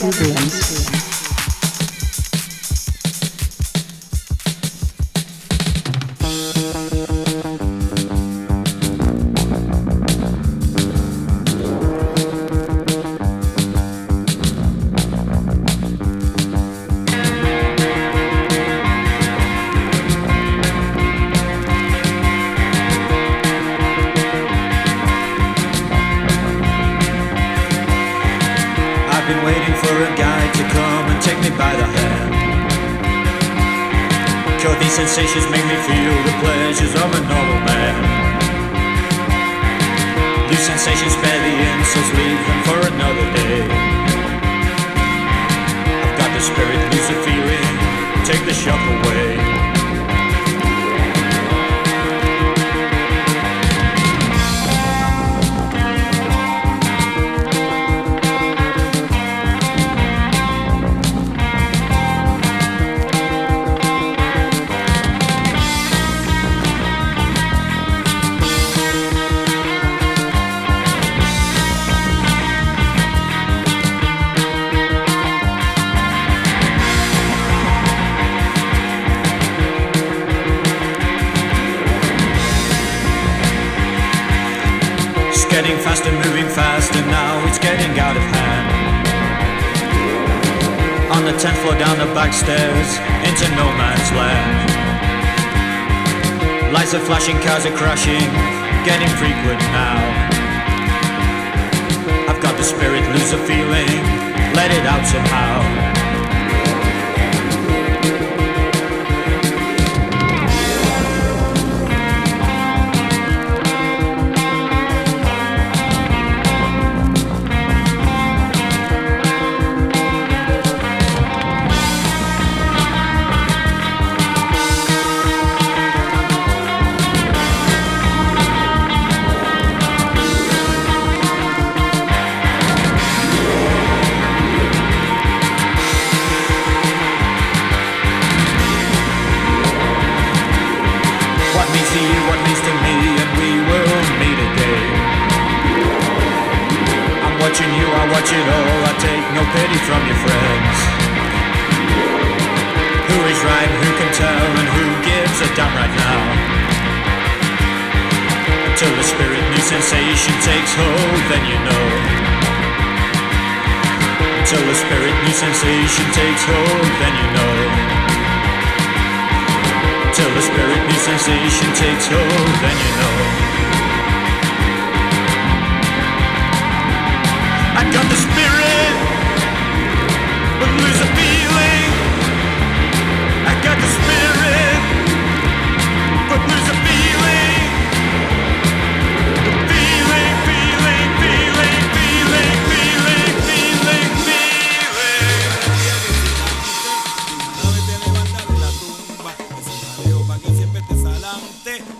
Tubular. 0.00 0.39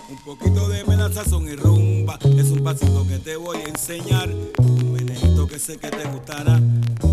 Un 0.09 0.17
poquito 0.25 0.67
de 0.69 0.83
melaza 0.85 1.23
y 1.29 1.55
rumba. 1.55 2.19
Es 2.39 2.47
un 2.47 2.65
pasito 2.65 3.07
que 3.07 3.19
te 3.19 3.37
voy 3.37 3.59
a 3.59 3.69
enseñar. 3.69 4.31
Un 4.59 4.93
menejito 4.93 5.47
que 5.47 5.59
sé 5.59 5.77
que 5.77 5.91
te 5.91 6.05
gustará. 6.09 6.59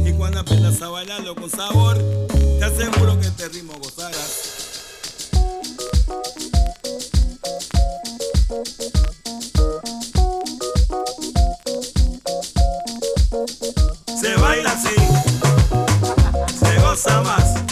Y 0.06 0.14
cuando 0.14 0.40
aprendas 0.40 0.82
a 0.82 0.88
bailarlo 0.88 1.36
con 1.36 1.50
sabor, 1.50 1.98
te 2.60 2.64
aseguro 2.64 3.20
que 3.20 3.28
este 3.28 3.50
ritmo 3.50 3.74
gozarás. 3.82 4.54
Se 14.22 14.36
baila 14.36 14.72
así, 14.72 14.96
se 16.58 16.80
goza 16.80 17.22
más. 17.22 17.67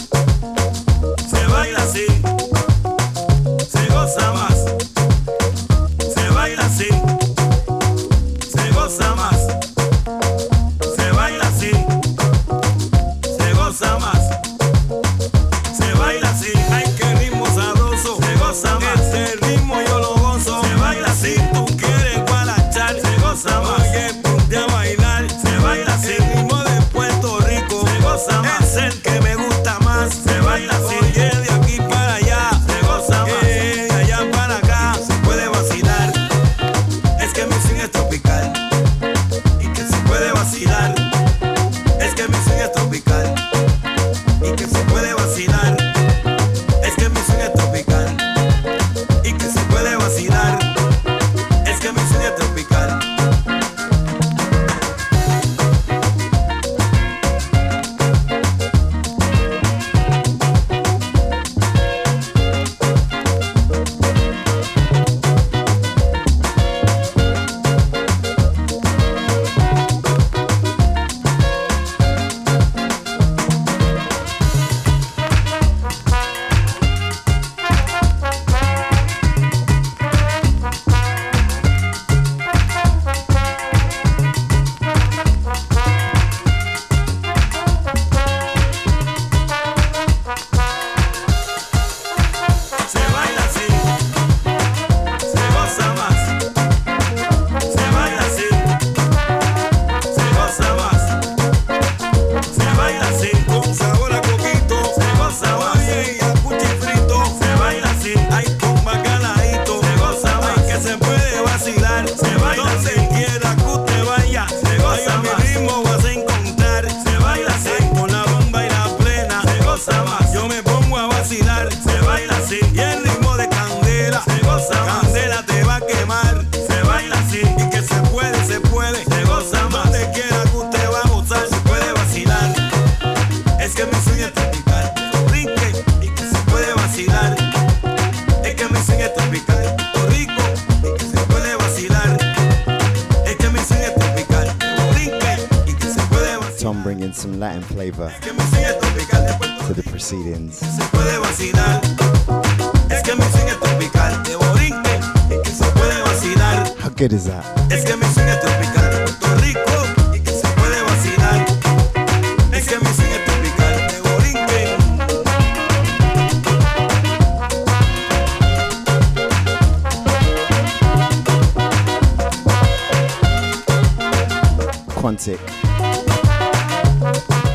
Quantic, 175.06 175.38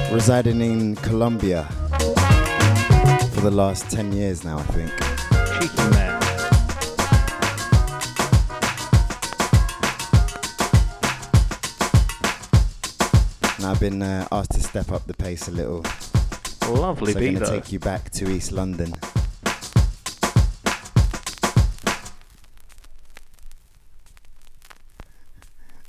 residing 0.10 0.62
in 0.62 0.96
Colombia 0.96 1.66
for 3.34 3.42
the 3.42 3.52
last 3.52 3.92
10 3.92 4.14
years 4.14 4.46
now, 4.46 4.58
I 4.58 4.64
think. 4.64 4.90
Cheeky 5.60 5.90
man. 5.90 6.22
And 13.58 13.66
I've 13.66 13.82
been 13.82 14.02
uh, 14.02 14.30
asked 14.32 14.52
to 14.52 14.64
step 14.64 14.90
up 14.94 15.06
the 15.06 15.14
pace 15.14 15.50
a 15.50 15.52
little. 15.52 15.84
Lovely 16.70 17.12
so. 17.12 17.20
I'm 17.20 17.34
going 17.34 17.46
to 17.46 17.52
take 17.52 17.74
you 17.74 17.80
back 17.80 18.12
to 18.12 18.32
East 18.32 18.54
London. 18.54 18.94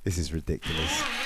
This 0.03 0.19
is 0.19 0.33
ridiculous. 0.33 1.22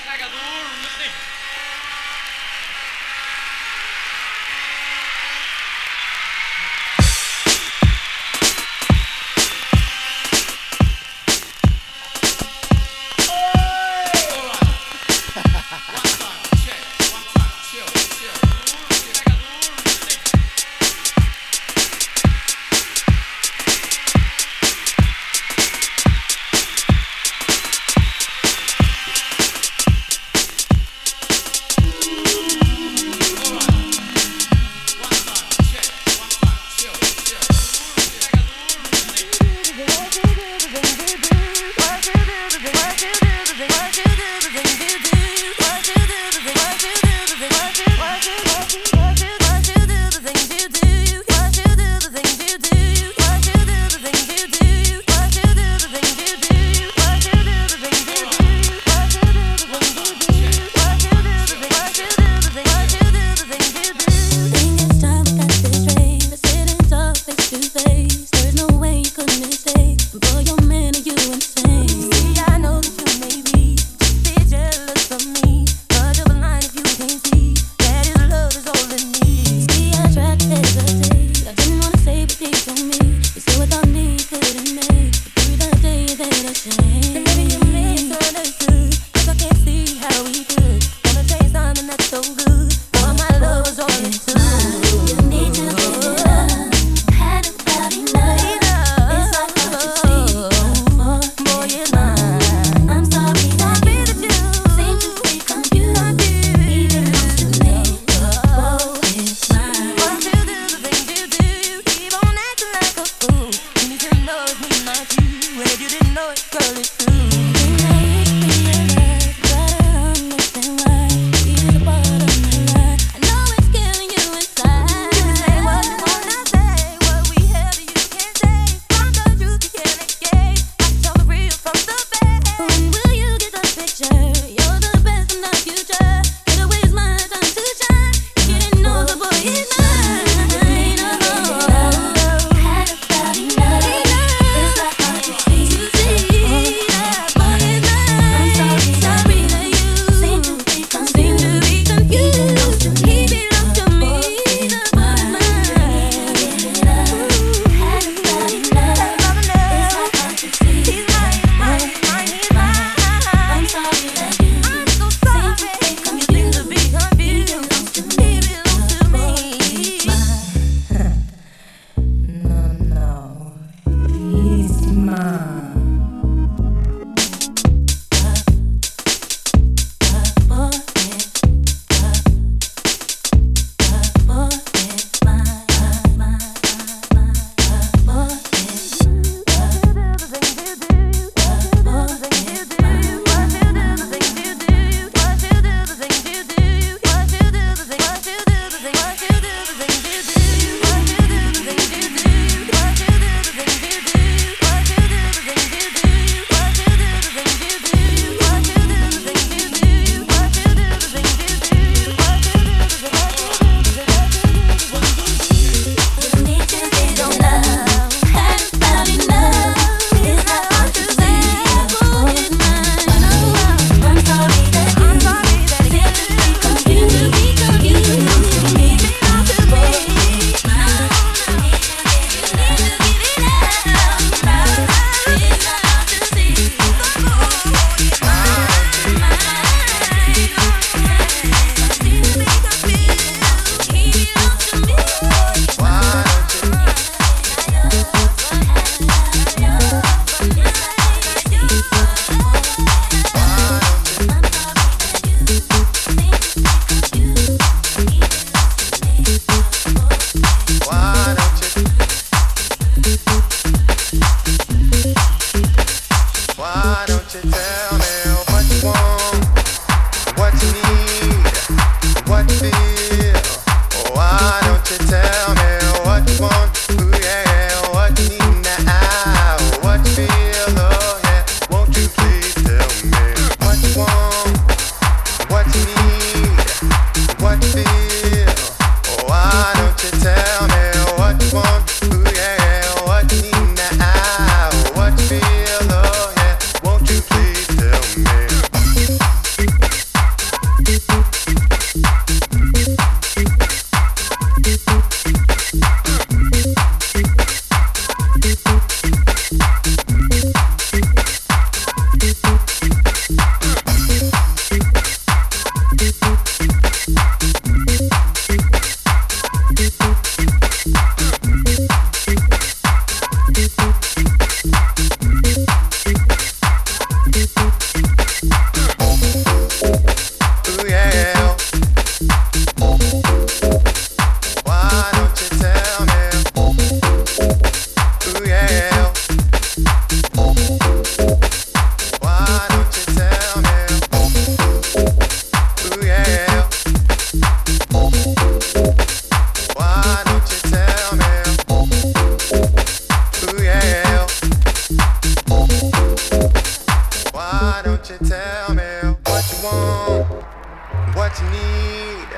Need, 361.57 362.29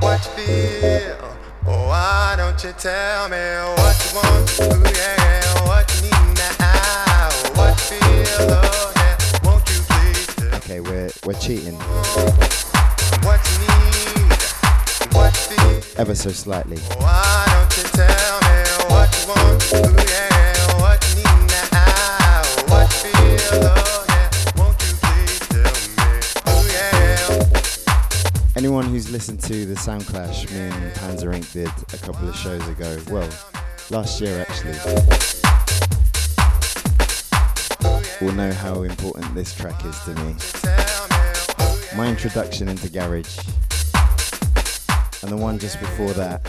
what 0.00 0.20
you 0.38 0.44
feel. 0.44 1.36
Oh, 1.66 1.86
why 1.88 2.34
don't 2.36 2.62
you 2.64 2.72
tell 2.78 3.28
me 3.28 3.36
what 3.78 3.96
you 4.04 4.10
want? 4.18 4.50
Ooh, 4.60 4.82
yeah, 4.98 5.42
what 5.68 5.86
you 5.94 6.02
need 6.10 6.38
now, 6.58 7.30
what 7.54 7.74
you 7.90 7.98
feel. 8.00 8.46
Oh, 8.50 8.92
yeah, 8.96 9.16
won't 9.44 9.68
you 9.70 9.80
please 9.88 10.26
tell 10.36 10.54
Okay, 10.56 10.80
we're 10.80 11.10
we're 11.24 11.38
cheating 11.38 11.78
what 13.22 13.40
you 13.50 13.58
need, 13.62 14.42
what 15.14 15.32
you 15.50 15.56
feel. 15.56 16.00
ever 16.00 16.14
so 16.14 16.30
slightly. 16.30 16.78
Oh, 16.90 16.96
why 16.98 17.44
don't 17.52 17.72
you 17.78 17.84
tell 17.94 18.36
me 18.48 18.56
what 18.92 19.08
you 19.14 19.24
want? 19.30 19.62
Ooh, 19.72 19.94
yeah, 20.10 20.31
Anyone 28.62 28.84
who's 28.84 29.10
listened 29.10 29.40
to 29.40 29.66
the 29.66 29.74
Sound 29.74 30.06
Clash 30.06 30.48
me 30.48 30.56
and 30.56 30.94
Panzer 30.94 31.34
Inc. 31.34 31.52
did 31.52 31.66
a 31.66 31.98
couple 31.98 32.28
of 32.28 32.36
shows 32.36 32.64
ago, 32.68 32.96
well, 33.10 33.28
last 33.90 34.20
year 34.20 34.46
actually, 34.48 34.78
will 38.20 38.32
know 38.36 38.52
how 38.52 38.82
important 38.82 39.34
this 39.34 39.52
track 39.52 39.84
is 39.84 39.98
to 40.04 40.14
me. 40.14 40.36
My 41.96 42.06
introduction 42.06 42.68
into 42.68 42.88
garage, 42.88 43.36
and 45.22 45.32
the 45.32 45.36
one 45.36 45.58
just 45.58 45.80
before 45.80 46.12
that, 46.12 46.44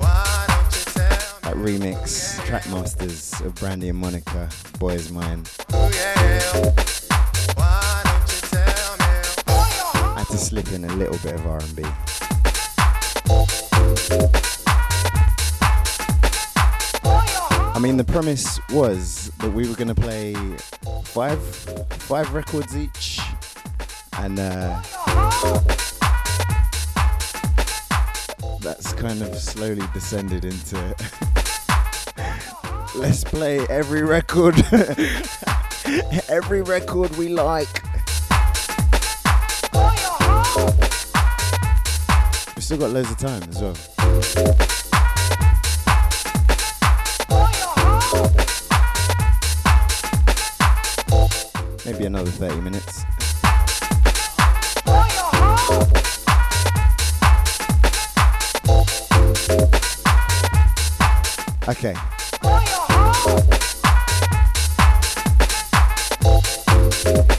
that 0.00 1.54
remix, 1.54 2.36
Trackmasters 2.48 3.46
of 3.46 3.54
Brandy 3.54 3.90
and 3.90 3.98
Monica, 3.98 4.48
Boy 4.80 4.94
Is 4.94 5.12
Mine. 5.12 5.44
To 10.30 10.38
slip 10.38 10.72
in 10.72 10.84
a 10.84 10.94
little 10.94 11.18
bit 11.18 11.34
of 11.34 11.46
R&B. 11.46 11.82
I 17.74 17.78
mean, 17.80 17.96
the 17.96 18.04
premise 18.04 18.58
was 18.70 19.30
that 19.38 19.52
we 19.52 19.68
were 19.68 19.76
going 19.76 19.88
to 19.88 19.94
play 19.94 20.34
five 21.04 21.40
five 21.90 22.34
records 22.34 22.76
each, 22.76 23.20
and 24.18 24.38
uh, 24.38 24.80
that's 28.60 28.92
kind 28.94 29.22
of 29.22 29.38
slowly 29.38 29.86
descended 29.94 30.44
into 30.44 30.94
let's 32.96 33.22
play 33.22 33.60
every 33.68 34.02
record, 34.02 34.56
every 36.28 36.62
record 36.62 37.16
we 37.16 37.28
like. 37.28 37.87
We've 42.54 42.64
still 42.64 42.78
got 42.78 42.90
loads 42.90 43.10
of 43.10 43.18
time 43.18 43.42
as 43.50 43.60
well. 43.60 43.76
Maybe 51.84 52.04
another 52.06 52.30
30 52.30 52.60
minutes. 52.60 53.04
Okay. 61.68 61.94
Tom 67.08 67.37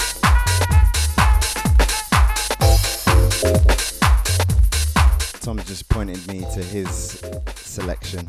just 5.70 5.88
pointed 5.88 6.28
me 6.28 6.44
to 6.52 6.64
his 6.64 7.22
selection. 7.54 8.26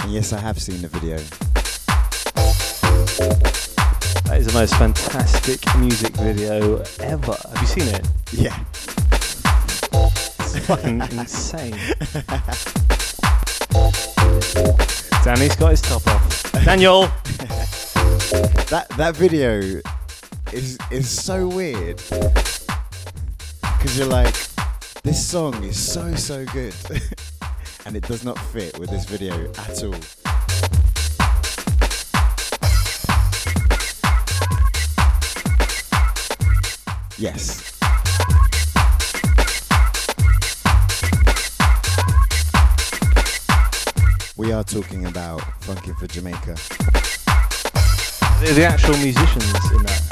And 0.00 0.10
yes, 0.10 0.32
I 0.32 0.38
have 0.38 0.58
seen 0.58 0.80
the 0.80 0.88
video. 0.88 1.18
That 4.24 4.38
is 4.38 4.46
the 4.46 4.54
most 4.54 4.74
fantastic 4.76 5.60
music 5.76 6.16
video 6.16 6.82
ever. 7.00 7.36
Have 7.50 7.60
you 7.60 7.66
seen 7.66 7.88
it? 7.88 8.08
Yeah. 8.32 8.58
It's 10.40 10.58
fucking 10.66 11.02
insane. 11.12 11.72
Danny's 15.24 15.56
got 15.56 15.72
his 15.72 15.82
top 15.82 16.06
off. 16.06 16.52
Daniel! 16.64 17.02
that 18.70 18.86
that 18.96 19.14
video 19.14 19.82
is 20.52 20.78
is 20.90 21.08
so 21.08 21.48
weird 21.48 21.96
because 23.62 23.98
you're 23.98 24.06
like, 24.06 24.34
this 25.02 25.26
song 25.26 25.62
is 25.64 25.78
so 25.78 26.14
so 26.14 26.44
good, 26.46 26.74
and 27.86 27.96
it 27.96 28.06
does 28.06 28.24
not 28.24 28.38
fit 28.38 28.78
with 28.78 28.90
this 28.90 29.04
video 29.04 29.50
at 29.52 29.82
all. 29.82 29.94
Yes. 37.18 37.78
We 44.36 44.50
are 44.50 44.64
talking 44.64 45.06
about 45.06 45.40
Funkin' 45.60 45.96
for 45.98 46.08
Jamaica. 46.08 46.56
The 48.54 48.64
actual 48.64 48.96
musicians 48.96 49.70
in 49.70 49.82
that. 49.84 50.11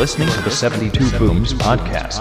listening 0.00 0.28
to 0.30 0.40
the 0.40 0.50
72 0.50 1.10
Booms 1.18 1.52
podcast. 1.52 2.20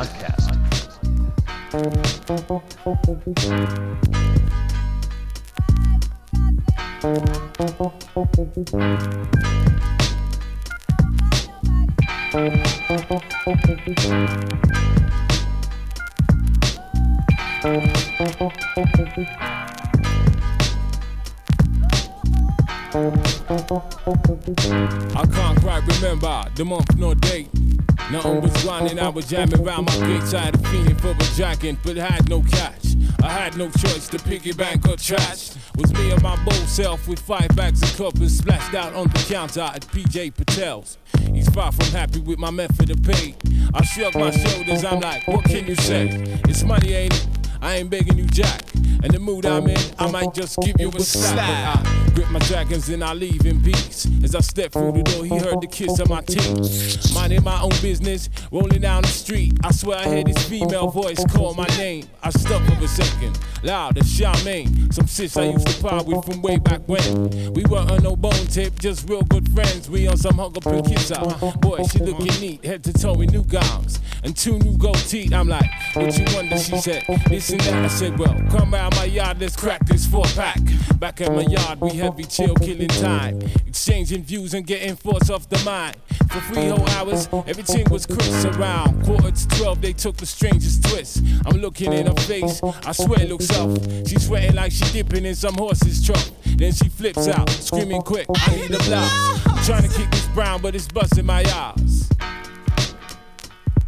I 25.15 25.25
can't 25.25 25.61
quite 25.61 26.01
remember 26.01 26.48
the 26.59 26.65
month 26.65 26.93
nor 26.97 27.15
date. 27.15 27.47
Nothing 28.11 28.41
was 28.41 28.51
grinding, 28.63 28.99
I 28.99 29.07
was 29.07 29.29
jamming 29.29 29.65
around 29.65 29.85
my 29.85 29.95
gates. 30.05 30.33
I 30.33 30.39
had 30.39 30.55
a 30.55 30.67
feeling 30.67 30.95
for 30.97 31.11
a 31.11 31.35
jacket, 31.35 31.77
but 31.85 31.95
had 31.95 32.27
no 32.27 32.41
catch. 32.41 32.95
I 33.23 33.29
had 33.29 33.55
no 33.55 33.69
choice 33.69 34.09
to 34.09 34.19
piggy 34.19 34.51
bank 34.51 34.85
or 34.85 34.97
trash. 34.97 35.51
Was 35.77 35.93
me 35.93 36.11
and 36.11 36.21
my 36.21 36.35
bold 36.43 36.67
self 36.67 37.07
with 37.07 37.19
five 37.19 37.55
bags 37.55 37.81
of 37.81 37.95
cuppers 37.95 38.37
splashed 38.39 38.73
out 38.73 38.93
on 38.93 39.07
the 39.07 39.25
counter 39.29 39.61
at 39.61 39.87
PJ 39.87 40.35
Patel's. 40.35 40.97
He's 41.31 41.47
far 41.47 41.71
from 41.71 41.85
happy 41.87 42.19
with 42.19 42.39
my 42.39 42.51
method 42.51 42.89
of 42.89 43.03
pay. 43.03 43.35
I 43.73 43.85
shrug 43.85 44.15
my 44.15 44.31
shoulders, 44.31 44.83
I'm 44.83 44.99
like, 44.99 45.25
what 45.29 45.45
can 45.45 45.65
you 45.65 45.75
say? 45.75 46.09
It's 46.49 46.65
money, 46.65 46.91
ain't 46.91 47.13
it? 47.13 47.27
I 47.61 47.75
ain't 47.77 47.89
begging 47.89 48.17
you, 48.17 48.25
Jack. 48.25 48.63
And 49.01 49.13
the 49.13 49.19
mood 49.19 49.45
I'm 49.45 49.67
in, 49.67 49.79
I 49.97 50.11
might 50.11 50.33
just 50.33 50.59
give 50.61 50.79
you 50.79 50.89
a 50.89 50.99
slap. 50.99 51.85
I 51.85 52.09
grip 52.13 52.29
my 52.31 52.39
dragons 52.39 52.89
and 52.89 53.03
I 53.03 53.13
leave 53.13 53.45
in 53.45 53.61
peace. 53.63 54.05
As 54.23 54.35
I 54.35 54.41
step 54.41 54.73
through 54.73 54.91
the 54.91 55.03
door, 55.03 55.23
he 55.23 55.37
heard 55.37 55.61
the 55.61 55.67
kiss 55.67 55.99
of 55.99 56.09
my 56.09 56.21
teeth. 56.21 57.13
Minding 57.13 57.43
my 57.43 57.61
own 57.61 57.71
business, 57.81 58.29
rolling 58.51 58.81
down 58.81 59.03
the 59.03 59.07
street. 59.07 59.53
I 59.63 59.71
swear 59.71 59.99
I 59.99 60.03
heard 60.03 60.27
his 60.27 60.43
female 60.43 60.89
voice 60.89 61.23
call 61.31 61.53
my 61.53 61.67
name. 61.77 62.09
I 62.21 62.29
stopped 62.29 62.65
for 62.65 62.83
a 62.83 62.87
second, 62.87 63.39
loud 63.63 63.97
as 63.97 64.05
Charmaine. 64.05 64.93
Some 64.93 65.07
sis 65.07 65.37
I 65.37 65.45
used 65.45 65.67
to 65.67 65.81
par 65.81 66.03
with 66.03 66.25
from 66.25 66.41
way 66.41 66.57
back 66.57 66.81
when. 66.87 67.53
We 67.53 67.63
weren't 67.65 67.91
on 67.91 68.03
no 68.03 68.17
bone 68.17 68.47
tip, 68.47 68.77
just 68.79 69.09
real 69.09 69.23
good 69.23 69.49
friends. 69.53 69.89
We 69.89 70.07
on 70.07 70.17
some 70.17 70.37
hugger 70.37 70.59
pill 70.59 70.83
kiss 70.83 71.11
out. 71.11 71.61
Boy, 71.61 71.83
she 71.83 71.99
looking 71.99 72.41
neat, 72.41 72.65
head 72.65 72.83
to 72.83 72.93
toe 72.93 73.21
in 73.21 73.29
new 73.29 73.43
gowns 73.43 74.01
and 74.23 74.35
two 74.35 74.59
new 74.59 74.77
gold 74.77 74.97
teeth. 74.97 75.33
I'm 75.33 75.47
like, 75.47 75.69
what 75.93 76.17
you 76.17 76.25
wonder? 76.35 76.57
She 76.57 76.77
said, 76.79 77.05
this 77.29 77.49
and 77.49 77.61
that. 77.61 77.85
I 77.85 77.87
said, 77.87 78.19
well, 78.19 78.35
come 78.51 78.73
round 78.73 78.88
my 78.95 79.05
yard, 79.05 79.39
let's 79.39 79.55
crack 79.55 79.85
this 79.85 80.05
four 80.05 80.25
pack. 80.35 80.59
Back 80.99 81.21
at 81.21 81.31
my 81.33 81.41
yard, 81.41 81.79
we 81.81 81.91
heavy 81.91 82.23
chill, 82.23 82.55
killing 82.55 82.87
time, 82.87 83.41
exchanging 83.65 84.23
views 84.23 84.53
and 84.53 84.65
getting 84.65 84.95
thoughts 84.95 85.29
off 85.29 85.47
the 85.49 85.57
mind. 85.65 85.97
For 86.29 86.39
three 86.41 86.67
whole 86.67 86.87
hours, 86.89 87.27
everything 87.47 87.89
was 87.89 88.05
crisp 88.05 88.47
around. 88.57 89.03
Quarter 89.05 89.31
to 89.31 89.47
twelve, 89.49 89.81
they 89.81 89.93
took 89.93 90.17
the 90.17 90.25
strangest 90.25 90.83
twist. 90.83 91.23
I'm 91.45 91.57
looking 91.57 91.93
in 91.93 92.07
her 92.07 92.15
face, 92.15 92.61
I 92.85 92.91
swear 92.91 93.21
it 93.21 93.29
looks 93.29 93.49
off. 93.57 93.77
She's 94.07 94.27
sweating 94.27 94.55
like 94.55 94.71
she 94.71 94.85
dipping 94.91 95.25
in 95.25 95.35
some 95.35 95.55
horse's 95.55 96.05
trough. 96.05 96.31
Then 96.43 96.71
she 96.73 96.89
flips 96.89 97.27
out, 97.27 97.49
screaming 97.49 98.01
quick, 98.01 98.27
I 98.29 98.55
need 98.55 98.71
a 98.71 98.79
blouse. 98.83 99.65
Trying 99.65 99.83
to 99.83 99.97
keep 99.97 100.09
this 100.11 100.27
brown, 100.27 100.61
but 100.61 100.75
it's 100.75 100.87
busting 100.87 101.25
my 101.25 101.43
eyes. 101.43 102.09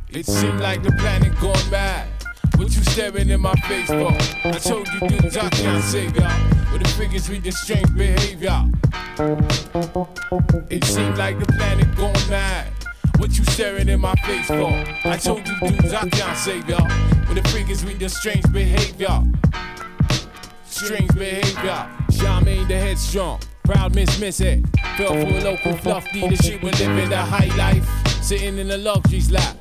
It 0.10 0.26
seemed 0.26 0.60
like 0.60 0.84
the 0.84 0.92
planet 0.94 1.38
gone 1.40 1.70
mad. 1.70 2.08
What 2.62 2.76
you 2.76 2.84
staring 2.84 3.30
in 3.32 3.42
my 3.42 3.56
face 3.68 3.88
for? 3.88 4.16
I 4.48 4.52
told 4.60 4.88
you 4.90 5.08
dudes 5.08 5.36
I 5.36 5.50
can't 5.50 5.84
save 5.84 6.16
y'all. 6.16 6.72
With 6.72 6.84
the 6.84 6.90
figures 6.96 7.28
with 7.28 7.44
your 7.44 7.54
strange 7.54 7.92
behavior. 7.96 8.66
It 10.70 10.84
seemed 10.84 11.18
like 11.18 11.40
the 11.40 11.48
planet 11.54 11.96
gone 11.96 12.14
mad. 12.30 12.68
What 13.18 13.36
you 13.36 13.44
staring 13.46 13.90
in 13.90 14.00
my 14.00 14.14
face 14.28 14.46
for? 14.46 14.72
I 15.10 15.18
told 15.18 15.48
you 15.48 15.60
dudes 15.60 15.92
I 15.92 16.08
can't 16.10 16.38
save 16.38 16.70
y'all. 16.70 16.88
With 17.28 17.42
the 17.42 17.50
figures 17.50 17.84
with 17.84 18.00
your 18.00 18.10
strange 18.10 18.46
behavior. 18.52 19.24
Strange 20.66 21.16
behavior. 21.16 21.90
Charmaine 22.12 22.68
the 22.68 22.78
headstrong. 22.78 23.40
Proud 23.64 23.96
Miss 23.96 24.20
Missy. 24.20 24.64
Fell 24.98 25.14
for 25.14 25.18
a 25.18 25.42
local 25.42 25.76
fluff 25.78 26.06
dealer. 26.12 26.36
She 26.36 26.58
was 26.58 26.80
living 26.80 27.10
the 27.10 27.18
high 27.18 27.50
life. 27.58 27.90
Sitting 28.22 28.60
in 28.60 28.68
the 28.68 28.78
luxury's 28.78 29.32
lap. 29.32 29.58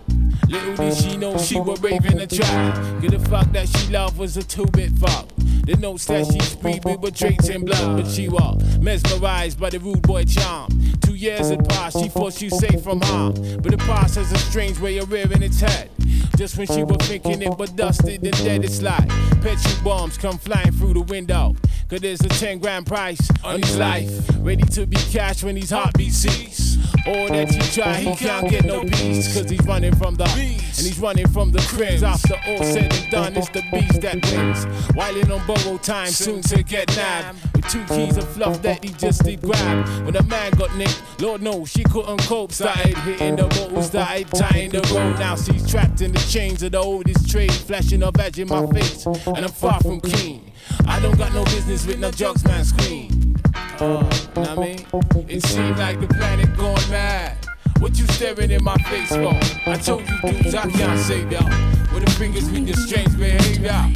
Little 0.51 0.75
did 0.75 0.97
she 0.97 1.17
know 1.17 1.39
she 1.39 1.61
was 1.61 1.81
raving 1.81 2.19
a 2.19 2.27
trap. 2.27 3.01
Get 3.01 3.13
the 3.13 3.21
fuck 3.31 3.53
that 3.53 3.69
she 3.69 3.93
loved 3.93 4.19
was 4.19 4.37
a 4.37 4.43
two-bit 4.43 4.91
fuck. 4.99 5.29
The 5.65 5.77
notes 5.77 6.07
that 6.07 6.27
she 6.27 6.41
speak 6.41 6.85
we 6.85 6.97
were 6.97 7.13
traits 7.13 7.49
in 7.49 7.65
blood, 7.65 8.03
but 8.03 8.11
she 8.11 8.29
was 8.29 8.61
mesmerized 8.81 9.61
by 9.61 9.71
the 9.71 9.79
rude 9.79 10.03
boy 10.03 10.25
charm. 10.25 10.69
Two 11.03 11.15
years 11.15 11.51
had 11.51 11.69
passed, 11.69 12.01
she 12.01 12.09
thought 12.09 12.33
she 12.33 12.51
safe 12.51 12.83
from 12.83 13.01
harm, 13.01 13.35
but 13.63 13.71
the 13.71 13.79
past 13.79 14.17
has 14.17 14.33
a 14.33 14.39
strange 14.39 14.81
way 14.81 14.99
of 14.99 15.13
rearing 15.13 15.41
its 15.41 15.61
head. 15.61 15.89
Just 16.37 16.59
when 16.59 16.67
she 16.67 16.83
was 16.83 16.97
thinking 17.07 17.43
it 17.43 17.57
was 17.57 17.71
dusted 17.71 18.21
and 18.25 18.37
dead, 18.39 18.65
it's 18.65 18.83
like 18.83 19.09
petrol 19.43 19.85
bombs 19.85 20.19
come 20.19 20.37
flying 20.37 20.73
through 20.73 20.95
the 20.95 21.03
window. 21.03 21.55
Cause 21.89 22.01
there's 22.01 22.21
a 22.21 22.29
10 22.29 22.59
grand 22.59 22.87
price 22.87 23.21
on 23.45 23.61
his 23.61 23.77
life, 23.77 24.11
ready 24.39 24.63
to 24.63 24.87
be 24.87 24.97
cashed 24.97 25.45
when 25.45 25.57
his 25.57 25.71
heartbeat 25.71 26.13
cease. 26.13 26.79
All 27.07 27.29
that 27.29 27.51
he 27.51 27.61
try, 27.73 27.95
he 27.95 28.15
can't 28.15 28.49
get 28.49 28.65
no 28.65 28.83
peace, 28.83 29.35
cause 29.35 29.51
he's 29.51 29.61
running 29.67 29.95
from 29.97 30.15
the 30.15 30.25
and 30.41 30.87
he's 30.87 30.99
running 30.99 31.29
from 31.29 31.51
the 31.51 31.61
crims. 31.61 32.03
After 32.03 32.35
all 32.47 32.63
said 32.63 32.93
and 32.93 33.11
done, 33.11 33.37
it's 33.37 33.49
the 33.51 33.63
beast 33.73 34.01
that 34.01 34.25
wins. 34.25 34.65
Whiling 34.95 35.31
on 35.31 35.47
borrow 35.47 35.79
time, 35.79 36.09
soon 36.09 36.43
to 36.43 36.63
get 36.63 36.89
nabbed. 36.97 37.39
With 37.55 37.69
two 37.69 37.85
keys 37.85 38.17
of 38.17 38.29
fluff 38.31 38.63
that 38.63 38.83
he 38.85 38.91
just 38.95 39.25
did 39.25 39.43
grab. 39.43 39.87
When 40.05 40.15
the 40.15 40.23
man 40.25 40.53
got 40.53 40.75
nicked, 40.77 41.03
Lord 41.21 41.43
knows 41.43 41.71
she 41.71 41.85
couldn't 41.85 42.23
cope. 42.23 42.53
Started 42.53 42.97
hitting 42.99 43.37
the 43.37 43.45
bottles, 43.45 43.87
started 43.87 44.29
tying 44.29 44.71
the 44.71 44.81
rope. 44.95 45.19
Now 45.19 45.37
she's 45.37 45.69
trapped 45.71 46.01
in 46.01 46.13
the 46.13 46.19
chains 46.21 46.63
of 46.63 46.73
the 46.73 46.79
oldest 46.79 47.31
trade. 47.31 47.53
Flashing 47.53 48.01
her 48.01 48.13
badge 48.13 48.39
in 48.39 48.49
my 48.49 48.67
face, 48.67 49.07
and 49.07 49.39
I'm 49.39 49.49
far 49.49 49.81
from 49.81 50.01
keen. 50.01 50.51
I 50.87 51.01
don't 51.01 51.17
got 51.19 51.33
no 51.33 51.45
business 51.45 51.87
with 51.87 51.99
no 51.99 52.11
drugs, 52.11 52.45
man, 52.45 52.65
scream. 52.65 53.37
Uh, 53.55 54.09
I 54.37 54.55
mean? 54.57 54.87
It 55.29 55.43
seems 55.43 55.79
like 55.79 56.01
the 56.01 56.07
planet 56.09 56.57
gone 56.57 56.91
mad. 56.91 57.37
What 57.81 57.99
you 57.99 58.07
staring 58.09 58.51
in 58.51 58.63
my 58.63 58.77
face 58.91 59.09
for? 59.09 59.35
I 59.67 59.77
told 59.79 60.07
you 60.07 60.21
dudes 60.21 60.55
I 60.55 60.69
can't 60.71 61.01
save 61.01 61.33
y'all. 61.33 61.49
With 61.95 62.05
the 62.05 62.11
fingers 62.19 62.45
with 62.51 62.69
your 62.69 62.77
strange 62.77 63.17
behavior. 63.19 63.91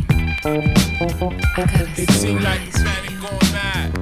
It 1.95 2.11
seems 2.11 2.43
like 2.43 2.65
the 2.65 2.79
planet 2.81 3.21
going 3.21 3.53
mad. 3.53 3.93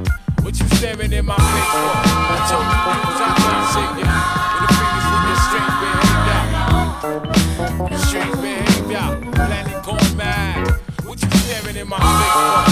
What 0.43 0.57
you 0.61 0.67
staring 0.77 1.13
in 1.13 1.27
my 1.27 1.35
face 1.35 1.73
for? 1.75 1.93
I 2.31 2.47
told 2.49 2.65
you 2.71 2.79
dudes 2.95 3.21
I 3.21 3.35
can't 3.43 3.67
save 3.75 3.99
y'all. 3.99 4.23
With 4.61 4.71
the 4.71 4.79
fingers 4.79 5.07
with 5.11 5.27
your 5.29 5.41
strange 5.51 5.75
behavior. 5.83 6.43
Strange 8.07 8.37
behavior. 8.39 9.07
Planet 9.35 9.83
going 9.85 10.13
mad. 10.17 10.79
What 11.05 11.19
you 11.21 11.29
staring 11.31 11.77
in 11.77 11.89
my 11.89 11.99
face 11.99 12.71
for? 12.71 12.72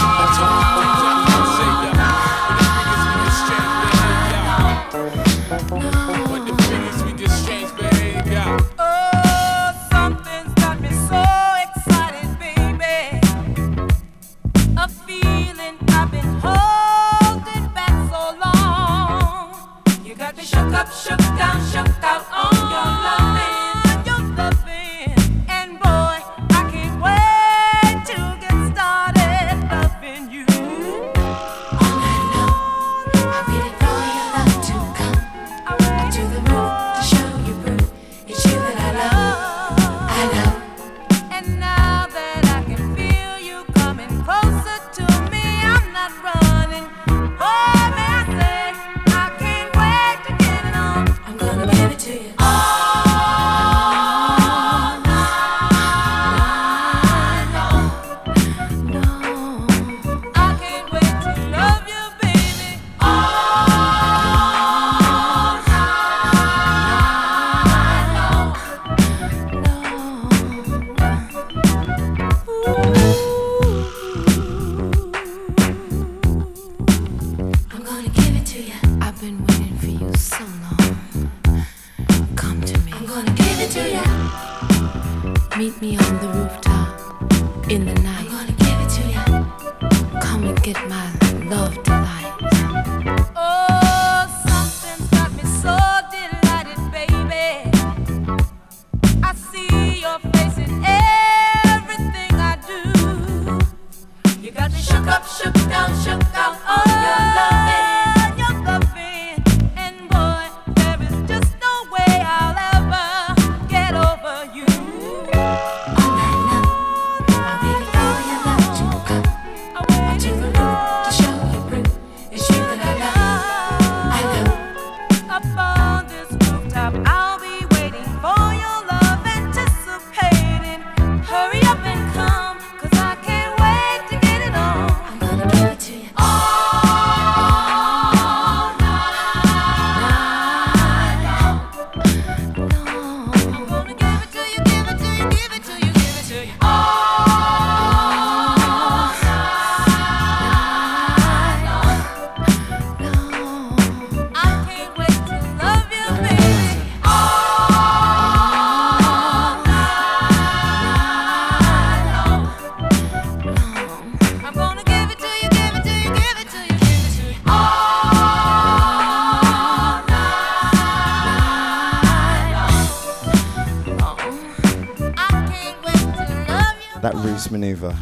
Maneuver. 177.51 177.95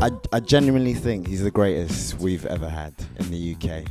I, 0.00 0.10
I 0.32 0.40
genuinely 0.40 0.94
think 0.94 1.26
he's 1.26 1.42
the 1.42 1.50
greatest 1.50 2.18
we've 2.18 2.46
ever 2.46 2.68
had 2.68 2.94
in 3.18 3.30
the 3.30 3.54
UK. 3.54 3.84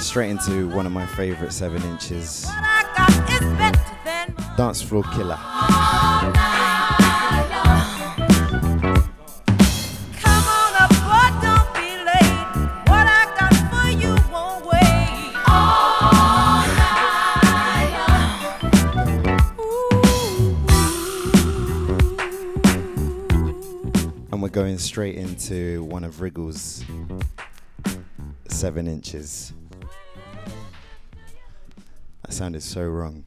Straight 0.00 0.30
into 0.30 0.68
one 0.70 0.86
of 0.86 0.92
my 0.92 1.06
favourite 1.06 1.52
7 1.52 1.82
inches 1.82 2.46
Dance 4.56 4.82
Floor 4.82 5.04
Killer. 5.14 5.38
straight 24.88 25.16
into 25.16 25.84
one 25.84 26.02
of 26.02 26.22
Wriggle's 26.22 26.82
seven 28.48 28.86
inches. 28.86 29.52
That 32.22 32.32
sounded 32.32 32.62
so 32.62 32.84
wrong. 32.84 33.26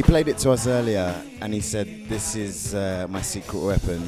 He 0.00 0.02
played 0.02 0.28
it 0.28 0.38
to 0.38 0.52
us 0.52 0.66
earlier 0.66 1.14
and 1.42 1.52
he 1.52 1.60
said, 1.60 2.08
This 2.08 2.34
is 2.34 2.74
uh, 2.74 3.06
my 3.10 3.20
secret 3.20 3.60
weapon. 3.60 4.00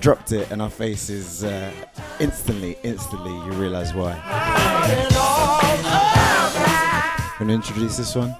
Dropped 0.00 0.32
it 0.32 0.50
and 0.50 0.60
our 0.60 0.68
faces 0.68 1.44
uh, 1.44 1.70
instantly, 2.18 2.76
instantly, 2.82 3.30
you 3.30 3.52
realize 3.52 3.94
why. 3.94 4.12
Gonna 7.38 7.52
introduce 7.52 7.96
this 7.96 8.16
one? 8.16 8.34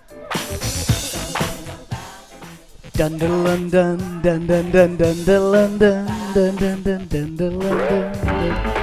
Dun 2.95 3.19
dun 3.19 3.71
dun 3.71 4.21
dun 4.21 4.47
dun 4.49 4.71
dun 4.73 4.97
dun 4.97 4.97
dun 4.97 5.79
dun 5.79 5.79
dun 5.79 5.79
dun 5.79 6.57
dun 6.57 6.83
dun 6.83 7.07
dun 7.09 7.37
dun 7.37 7.37
dun 7.37 8.76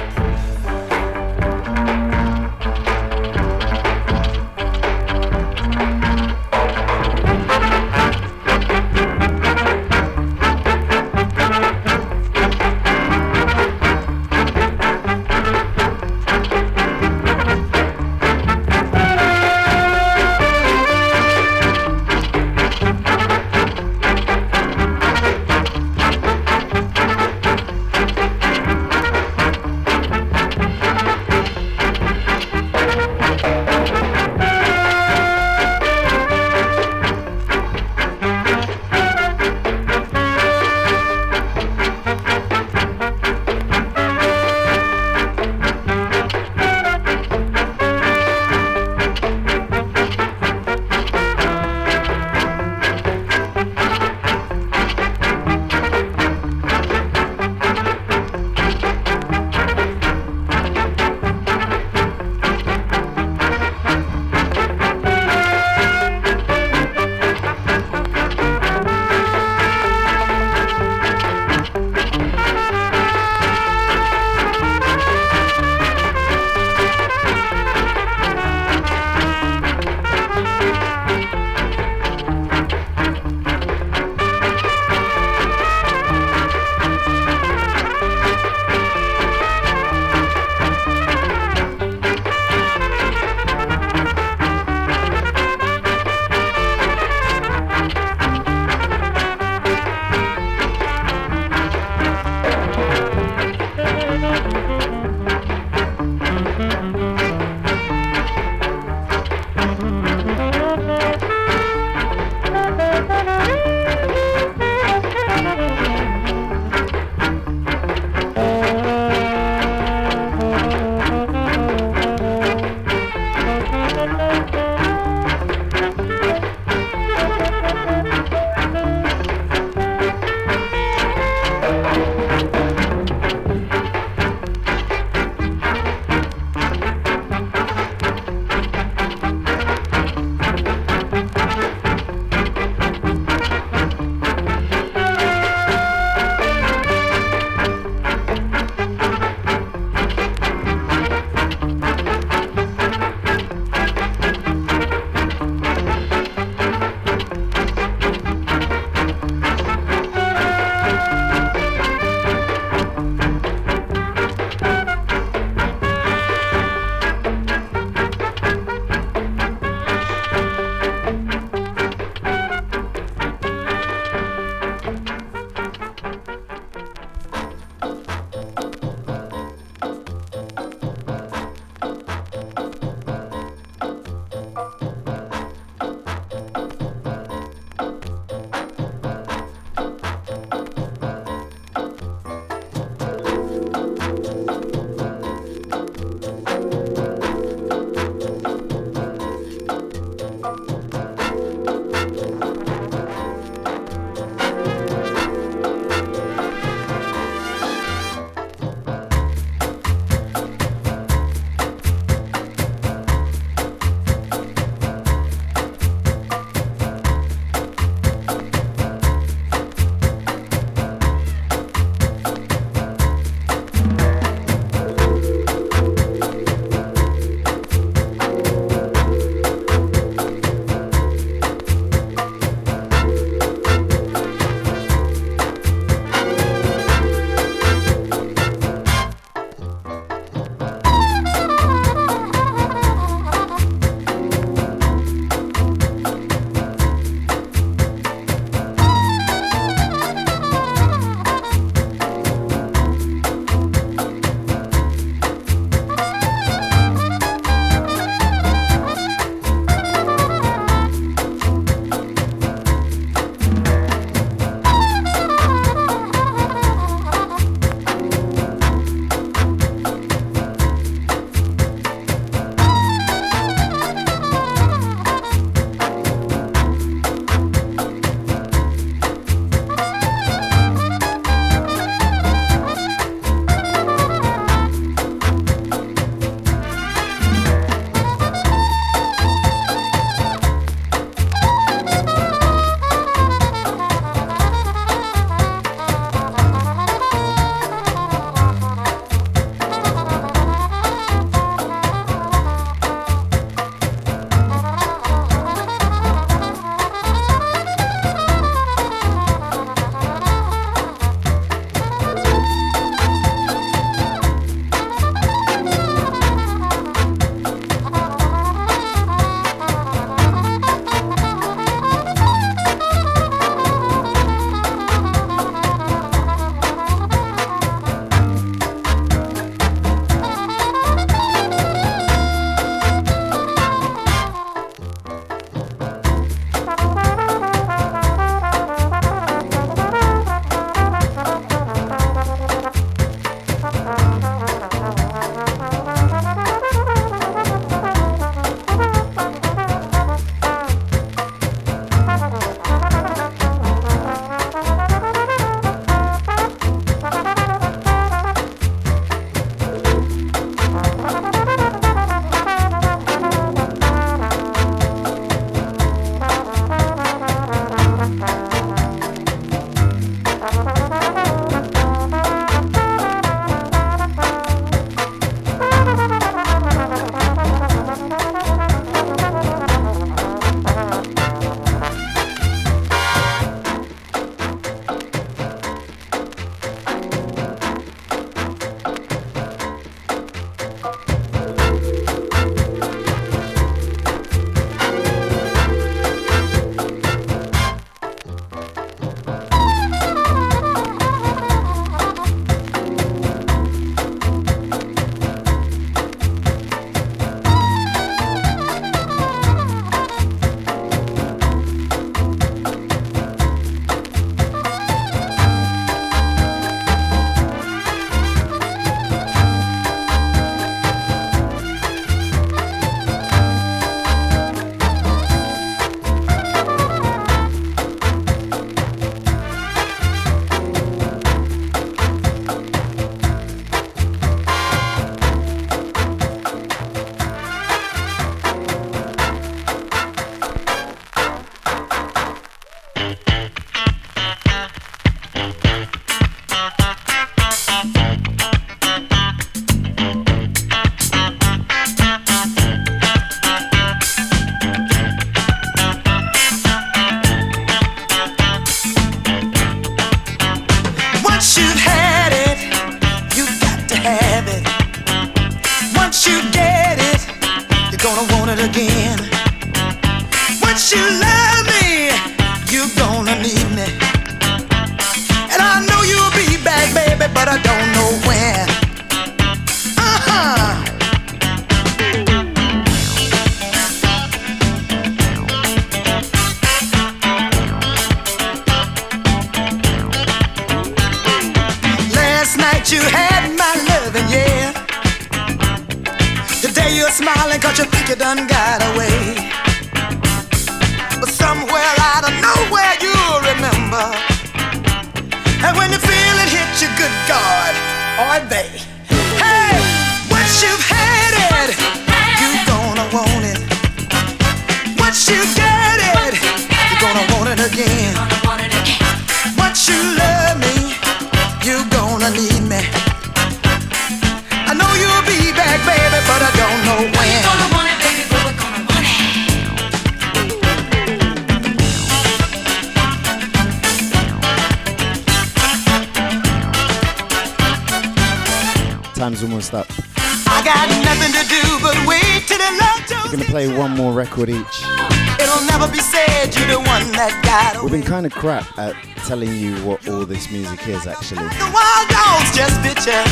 crap 548.44 548.78
at 548.78 548.94
telling 549.24 549.56
you 549.56 549.74
what 549.86 550.06
all 550.06 550.26
this 550.26 550.50
music 550.50 550.86
is 550.86 551.06
actually. 551.06 551.48
the 551.56 551.70
wild 551.72 552.06
dogs 552.12 552.52
just 552.52 552.76
bit 552.84 553.00
ya. 553.08 553.24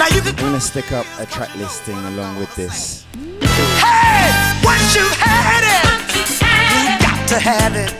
Now 0.00 0.08
you 0.08 0.22
can 0.24 0.32
I'm 0.40 0.56
gonna 0.56 0.58
stick 0.58 0.90
up 0.90 1.04
a 1.18 1.26
track 1.26 1.54
listing 1.56 1.98
along 2.16 2.38
with 2.38 2.48
this. 2.56 3.04
hey, 3.12 4.32
once 4.64 4.96
you've 4.96 5.18
had 5.20 5.64
it, 5.68 5.84
you 6.16 6.96
got 7.04 7.28
to 7.28 7.38
have 7.38 7.76
it. 7.76 7.92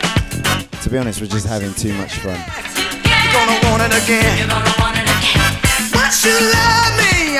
To 0.85 0.89
be 0.89 0.97
honest, 0.97 1.20
we're 1.20 1.27
just 1.27 1.47
having 1.47 1.74
too 1.74 1.93
much 2.01 2.15
fun. 2.15 2.40
You're 3.05 3.32
gonna 3.36 3.61
want 3.69 3.85
it 3.85 3.93
again. 3.93 4.48
Once 5.93 6.24
you 6.24 6.32
love 6.32 6.93
me, 6.97 7.36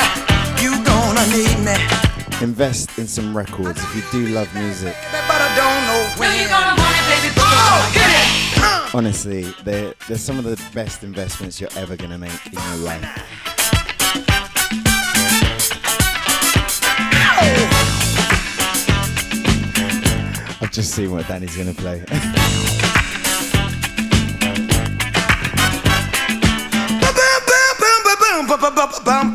you 0.61 0.85
gonna 0.85 1.25
need 1.33 1.65
me. 1.65 2.45
Invest 2.45 2.99
in 2.99 3.07
some 3.07 3.35
records 3.35 3.81
if 3.83 3.97
you 3.97 4.03
do 4.13 4.35
love 4.35 4.55
music. 4.55 4.95
But 5.13 5.41
I 5.41 5.49
don't 5.57 5.81
know 5.89 6.21
when. 6.21 6.35
Oh, 7.37 8.14
Honestly, 8.95 9.43
they're, 9.65 9.93
they're 10.07 10.17
some 10.17 10.39
of 10.39 10.45
the 10.45 10.55
best 10.73 11.03
investments 11.03 11.61
you're 11.61 11.69
ever 11.75 11.97
gonna 11.97 12.17
make 12.17 12.31
in 12.47 12.53
your 12.53 12.77
life. 12.77 13.03
I've 20.63 20.71
just 20.71 20.95
seen 20.95 21.11
what 21.11 21.27
Danny's 21.27 21.57
play. 21.75 22.05
Boom, 28.21 28.47
boom, 28.47 29.35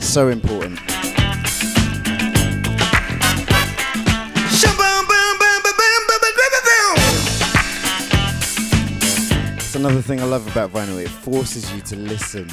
so 0.00 0.28
important. 0.28 0.55
Another 9.86 10.02
thing 10.02 10.20
I 10.20 10.24
love 10.24 10.48
about 10.48 10.72
vinyl. 10.72 11.00
It 11.00 11.08
forces 11.08 11.72
you 11.72 11.80
to 11.82 11.94
listen, 11.94 12.50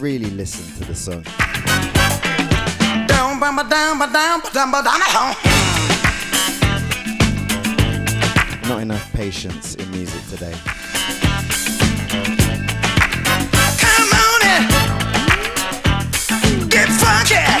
really 0.00 0.30
listen 0.30 0.66
to 0.78 0.84
the 0.84 0.94
song. 0.94 1.24
Not 8.68 8.80
enough 8.82 9.12
patience 9.12 9.76
in 9.76 9.88
music 9.92 10.20
today. 10.28 10.54
Come 13.78 14.08
on 14.24 14.42
in. 16.60 16.68
Get 16.68 16.88
funky. 16.88 17.53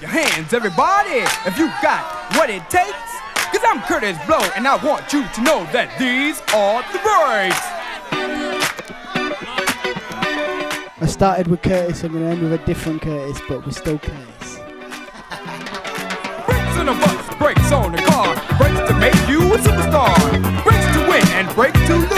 Your 0.00 0.10
hands, 0.10 0.54
everybody, 0.54 1.26
if 1.44 1.58
you 1.58 1.66
got 1.82 2.32
what 2.36 2.50
it 2.50 2.62
takes. 2.70 2.92
Cause 3.50 3.62
I'm 3.64 3.80
Curtis 3.82 4.16
Blow, 4.26 4.38
and 4.54 4.68
I 4.68 4.76
want 4.84 5.12
you 5.12 5.26
to 5.26 5.40
know 5.42 5.64
that 5.72 5.98
these 5.98 6.40
are 6.54 6.82
the 6.92 6.98
breaks. 7.00 7.77
Started 11.18 11.48
with 11.48 11.60
Curtis, 11.62 12.04
I'm 12.04 12.12
going 12.12 12.22
to 12.22 12.30
end 12.30 12.42
with 12.42 12.52
a 12.52 12.64
different 12.64 13.02
Curtis, 13.02 13.40
but 13.48 13.66
we're 13.66 13.72
still 13.72 13.98
Curtis. 13.98 14.60
Brakes 16.46 16.76
on 16.78 16.88
a 16.88 16.92
bus, 16.92 17.34
brakes 17.38 17.72
on 17.72 17.92
a 17.92 18.02
car, 18.02 18.36
brakes 18.56 18.88
to 18.88 18.94
make 19.00 19.28
you 19.28 19.40
a 19.52 19.58
superstar, 19.58 20.14
brakes 20.62 20.86
to 20.94 21.00
win 21.10 21.26
and 21.34 21.52
brakes 21.56 21.84
to 21.88 21.96
lose. 21.96 22.17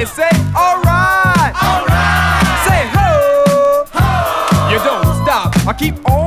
and 0.00 0.08
say, 0.08 0.30
alright. 0.56 1.52
Alright. 1.62 2.46
Say 2.64 2.88
ho. 2.96 3.84
Ho. 3.92 4.70
You 4.70 4.78
don't 4.78 5.04
stop. 5.22 5.54
I 5.66 5.74
keep 5.78 5.94
on. 6.08 6.19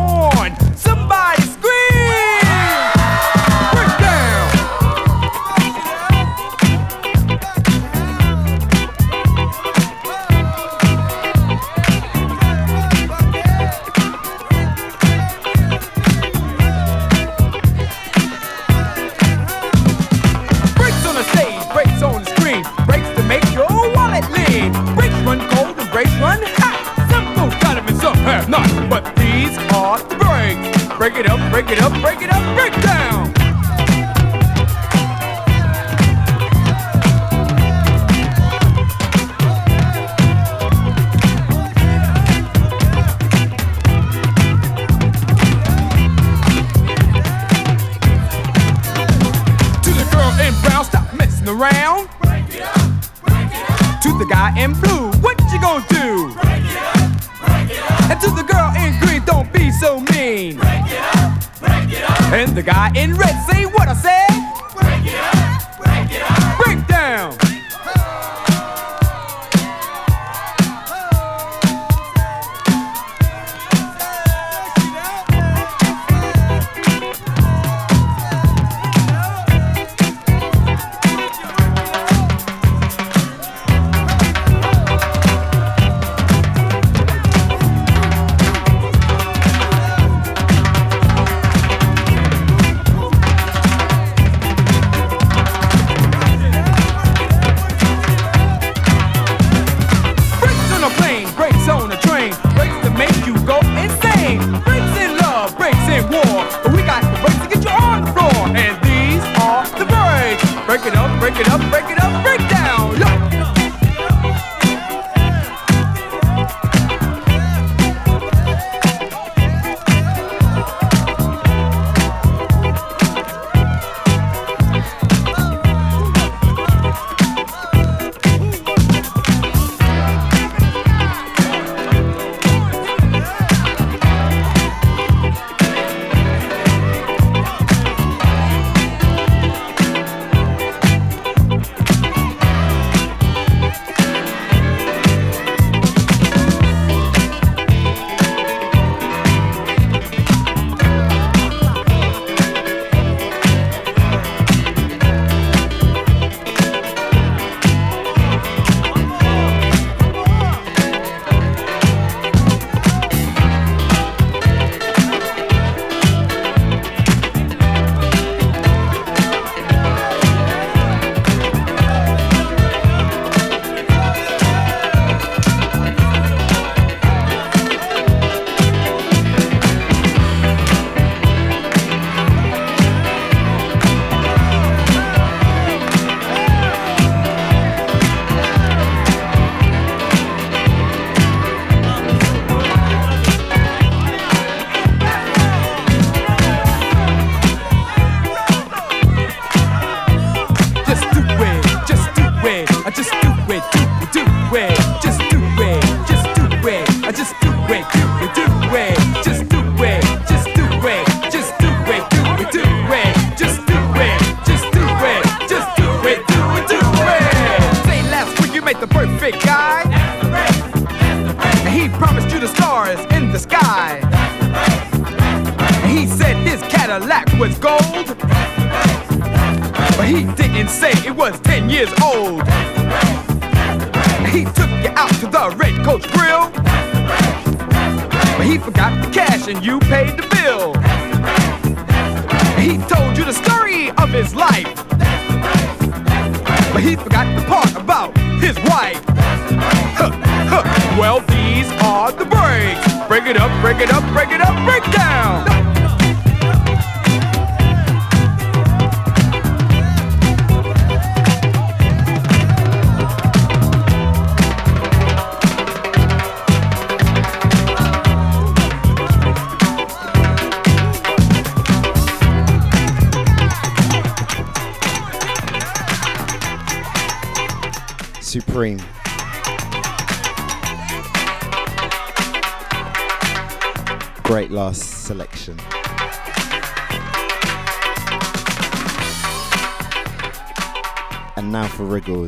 Now 292.07 292.27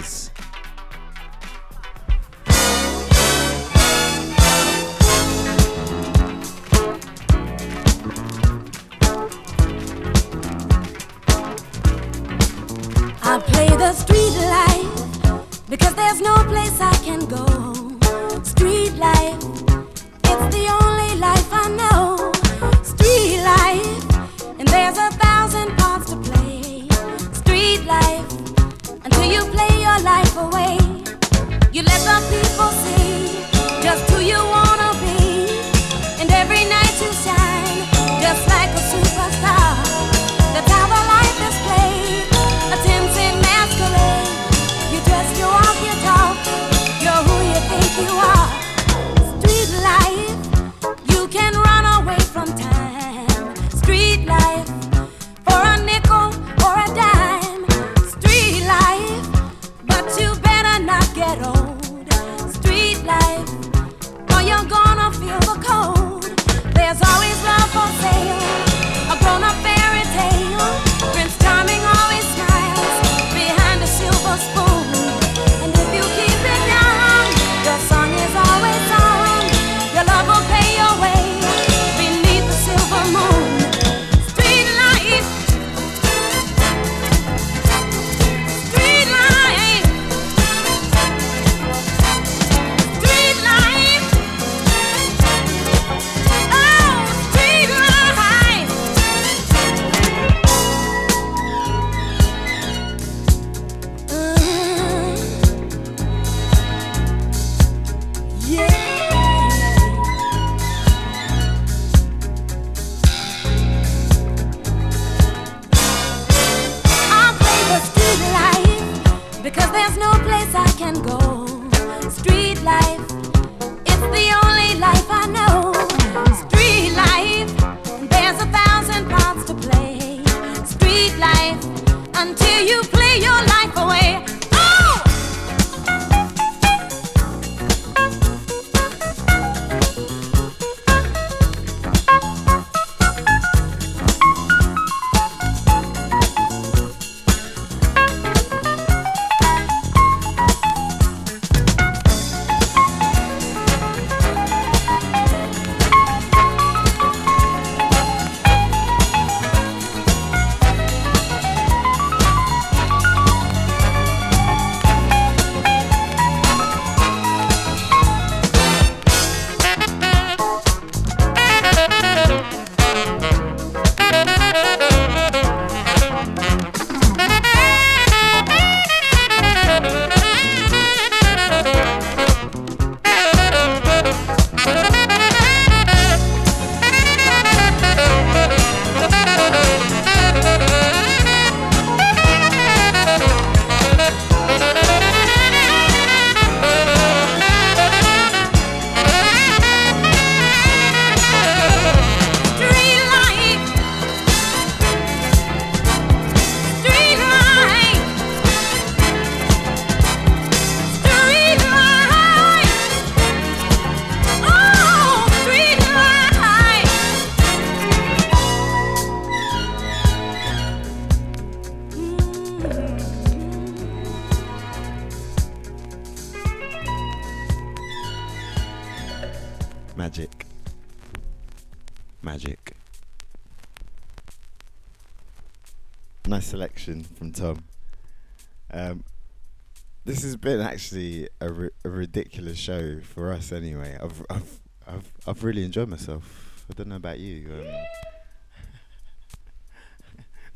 actually 240.85 241.27
a, 241.41 241.51
ri- 241.51 241.71
a 241.83 241.89
ridiculous 241.89 242.59
show 242.59 242.99
for 242.99 243.33
us, 243.33 243.51
anyway. 243.51 243.97
I've, 243.99 244.23
I've, 244.29 244.59
I've, 244.87 245.11
I've 245.25 245.43
really 245.43 245.63
enjoyed 245.63 245.89
myself. 245.89 246.63
I 246.69 246.73
don't 246.75 246.89
know 246.89 246.97
about 246.97 247.17
you. 247.17 247.49
Um, 247.51 247.65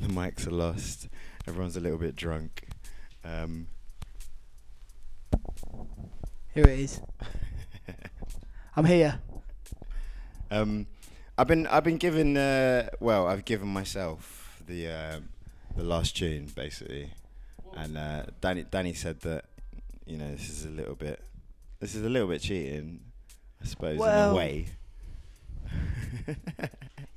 the 0.00 0.06
mics 0.06 0.46
are 0.46 0.52
lost. 0.52 1.08
Everyone's 1.48 1.76
a 1.76 1.80
little 1.80 1.98
bit 1.98 2.14
drunk. 2.14 2.68
Um, 3.24 3.66
Here 6.54 6.64
it 6.64 6.78
is. 6.78 7.00
I'm 8.76 8.84
here. 8.84 9.20
Um, 10.52 10.86
I've 11.36 11.48
been 11.48 11.66
I've 11.66 11.84
been 11.84 11.96
given 11.98 12.36
uh, 12.36 12.88
well 13.00 13.26
I've 13.26 13.44
given 13.44 13.68
myself 13.68 14.62
the 14.64 14.88
um 14.88 15.28
the 15.76 15.82
last 15.84 16.16
tune 16.16 16.50
basically, 16.54 17.10
and 17.76 17.96
uh, 17.96 18.26
Danny 18.40 18.64
Danny 18.64 18.94
said 18.94 19.20
that 19.22 19.44
you 20.06 20.16
know 20.18 20.30
this 20.32 20.48
is 20.48 20.64
a 20.64 20.70
little 20.70 20.94
bit 20.94 21.22
this 21.80 21.94
is 21.94 22.02
a 22.04 22.08
little 22.08 22.28
bit 22.28 22.42
cheating, 22.42 23.00
I 23.62 23.66
suppose 23.66 24.00
in 24.00 24.06
a 24.06 24.34
way. 24.34 24.66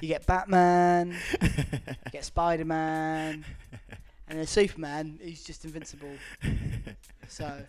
You 0.02 0.10
get 0.10 0.26
Batman, 0.26 1.16
you 1.42 1.50
get 2.12 2.26
Spider 2.26 2.66
Man, 2.66 3.46
and 4.28 4.38
then 4.40 4.46
Superman, 4.46 5.18
who's 5.24 5.46
just 5.46 5.64
invincible. 5.64 6.12
So, 7.30 7.62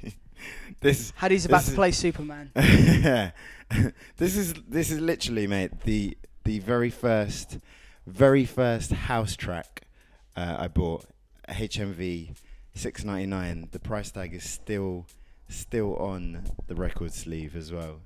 this 0.80 1.14
Haddy's 1.16 1.46
about 1.46 1.58
this 1.58 1.66
to 1.66 1.70
is- 1.72 1.76
play 1.76 1.92
Superman. 1.92 2.50
this 2.54 4.36
is 4.36 4.52
this 4.68 4.90
is 4.90 5.00
literally, 5.00 5.46
mate, 5.46 5.80
the 5.84 6.18
the 6.44 6.58
very 6.58 6.90
first, 6.90 7.58
very 8.06 8.44
first 8.44 8.90
house 8.92 9.34
track 9.34 9.84
uh, 10.36 10.56
I 10.58 10.68
bought, 10.68 11.06
HMV 11.48 12.36
six 12.74 13.04
ninety 13.04 13.26
nine. 13.26 13.68
The 13.70 13.78
price 13.78 14.10
tag 14.10 14.34
is 14.34 14.44
still 14.48 15.06
still 15.48 15.96
on 15.96 16.44
the 16.66 16.74
record 16.74 17.12
sleeve 17.12 17.54
as 17.56 17.72
well. 17.72 18.00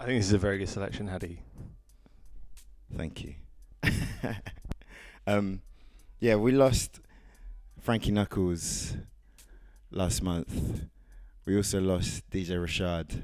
I 0.00 0.04
think 0.04 0.18
this 0.18 0.26
is 0.26 0.32
a 0.32 0.38
very 0.38 0.58
good 0.58 0.68
selection, 0.68 1.08
Haddy. 1.08 1.40
Thank 2.96 3.24
you. 3.24 3.34
um, 5.26 5.60
yeah, 6.20 6.36
we 6.36 6.52
lost 6.52 7.00
Frankie 7.80 8.12
Knuckles 8.12 8.96
last 9.90 10.22
month. 10.22 10.82
We 11.44 11.56
also 11.56 11.80
lost 11.80 12.28
DJ 12.30 12.50
Rashad 12.50 13.22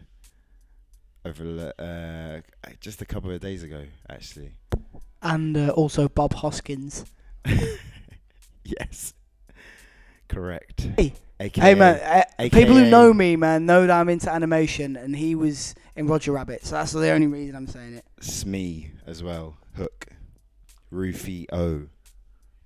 over 1.25 1.73
uh, 1.79 2.71
just 2.81 3.03
a 3.03 3.05
couple 3.05 3.31
of 3.31 3.41
days 3.41 3.63
ago, 3.63 3.85
actually. 4.09 4.53
And 5.23 5.57
uh, 5.57 5.69
also 5.71 6.09
Bob 6.09 6.35
Hoskins. 6.35 7.05
Yes, 8.65 9.13
correct. 10.35 10.89
Hey, 10.97 11.13
AKA, 11.41 11.63
hey 11.65 11.75
man, 11.75 12.25
uh, 12.39 12.49
people 12.51 12.75
who 12.75 12.89
know 12.91 13.13
me, 13.13 13.37
man, 13.37 13.67
know 13.67 13.87
that 13.87 13.91
I'm 13.91 14.09
into 14.09 14.31
animation, 14.33 14.97
and 14.97 15.15
he 15.17 15.35
was 15.35 15.75
in 15.97 16.07
Roger 16.07 16.33
Rabbit, 16.33 16.65
so 16.65 16.77
that's 16.77 16.93
the 16.93 17.11
only 17.11 17.27
reason 17.27 17.57
I'm 17.57 17.67
saying 17.67 17.95
it. 17.95 18.05
Smee 18.21 18.91
as 19.07 19.23
well. 19.23 19.57
Hook, 19.77 20.07
Rufio, 20.91 21.89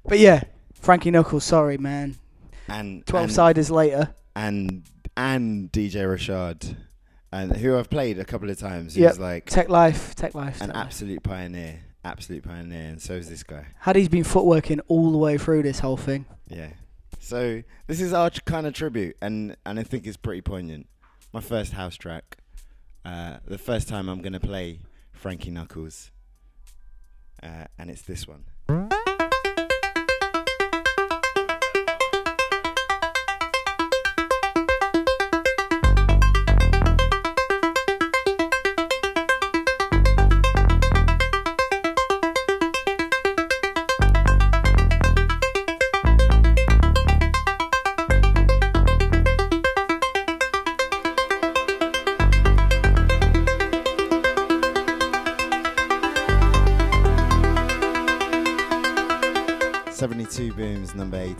But 0.04 0.18
yeah, 0.18 0.42
Frankie 0.74 1.10
Knuckles, 1.10 1.44
sorry, 1.44 1.78
man. 1.78 2.16
and 2.68 3.06
Twelve 3.06 3.24
and- 3.24 3.32
siders 3.32 3.70
later. 3.70 4.14
and 4.36 4.82
and 5.16 5.72
DJ 5.72 6.02
Rashad, 6.04 6.76
and 7.32 7.56
who 7.56 7.76
I've 7.76 7.90
played 7.90 8.18
a 8.18 8.24
couple 8.24 8.50
of 8.50 8.58
times. 8.58 8.96
Yep, 8.96 9.10
Who's 9.12 9.18
like 9.18 9.46
Teklife, 9.46 10.14
Tech 10.14 10.34
Life. 10.34 10.60
an 10.60 10.70
Teklife. 10.70 10.76
absolute 10.76 11.22
pioneer, 11.22 11.80
absolute 12.04 12.44
pioneer, 12.44 12.90
and 12.90 13.00
so 13.02 13.14
is 13.14 13.28
this 13.28 13.42
guy. 13.42 13.66
Haddy's 13.80 14.08
been 14.08 14.24
footworking 14.24 14.80
all 14.88 15.10
the 15.10 15.18
way 15.18 15.36
through 15.38 15.62
this 15.62 15.80
whole 15.80 15.96
thing. 15.96 16.26
Yeah. 16.48 16.68
So 17.28 17.62
this 17.86 18.00
is 18.00 18.14
our 18.14 18.30
kind 18.30 18.66
of 18.66 18.72
tribute, 18.72 19.14
and 19.20 19.54
and 19.66 19.78
I 19.78 19.82
think 19.82 20.06
it's 20.06 20.16
pretty 20.16 20.40
poignant. 20.40 20.88
My 21.30 21.42
first 21.42 21.74
house 21.74 21.94
track, 21.94 22.38
uh, 23.04 23.40
the 23.44 23.58
first 23.58 23.86
time 23.86 24.08
I'm 24.08 24.22
gonna 24.22 24.40
play 24.40 24.80
Frankie 25.12 25.50
Knuckles, 25.50 26.10
uh, 27.42 27.64
and 27.78 27.90
it's 27.90 28.00
this 28.00 28.26
one. 28.26 28.44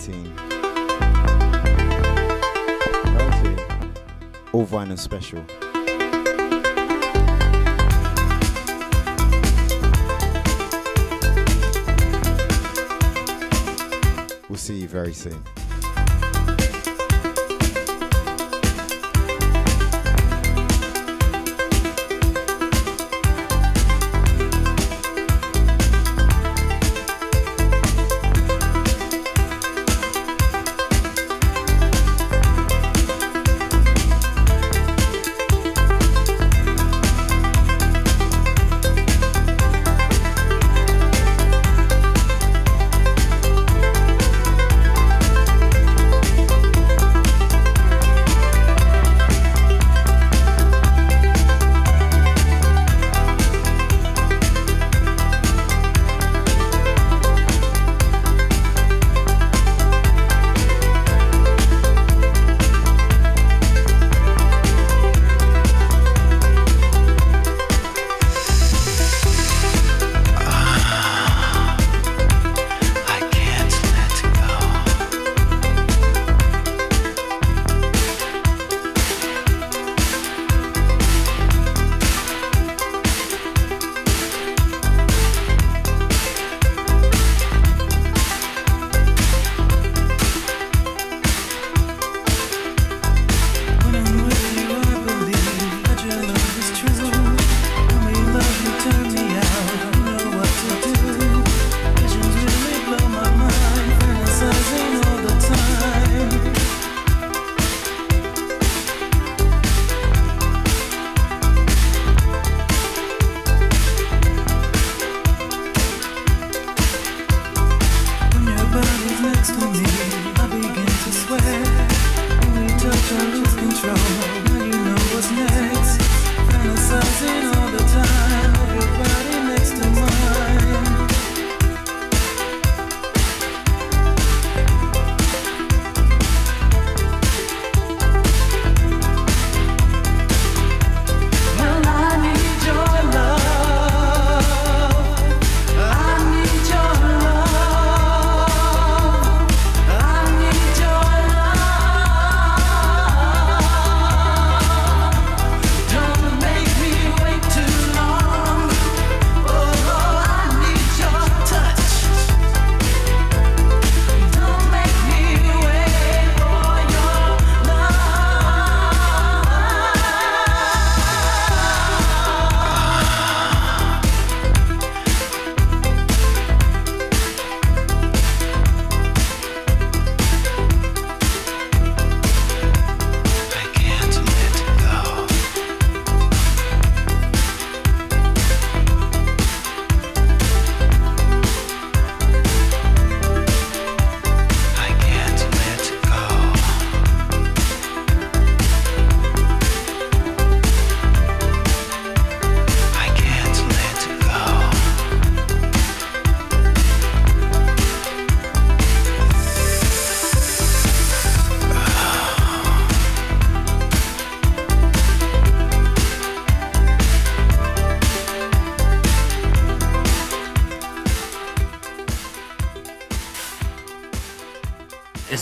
19. 0.09 0.35
19. 3.15 3.59
All 4.53 4.67
vinyl 4.67 4.99
special. 4.99 5.45
We'll 14.49 14.57
see 14.57 14.77
you 14.77 14.89
very 14.89 15.13
soon. 15.13 15.45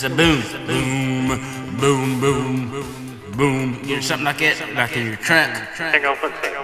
A 0.07 0.09
boom, 0.09 0.41
boom, 0.67 1.29
boom, 1.81 2.21
boom, 2.21 2.71
boom. 3.37 3.81
You 3.85 3.97
know, 3.97 4.01
something 4.01 4.25
like 4.25 4.39
that, 4.39 4.75
like 4.75 4.97
in 4.97 5.07
your 5.07 5.17
trunk. 5.17 5.53
Hang 5.53 6.05
on 6.05 6.17
one 6.19 6.33
second. 6.43 6.56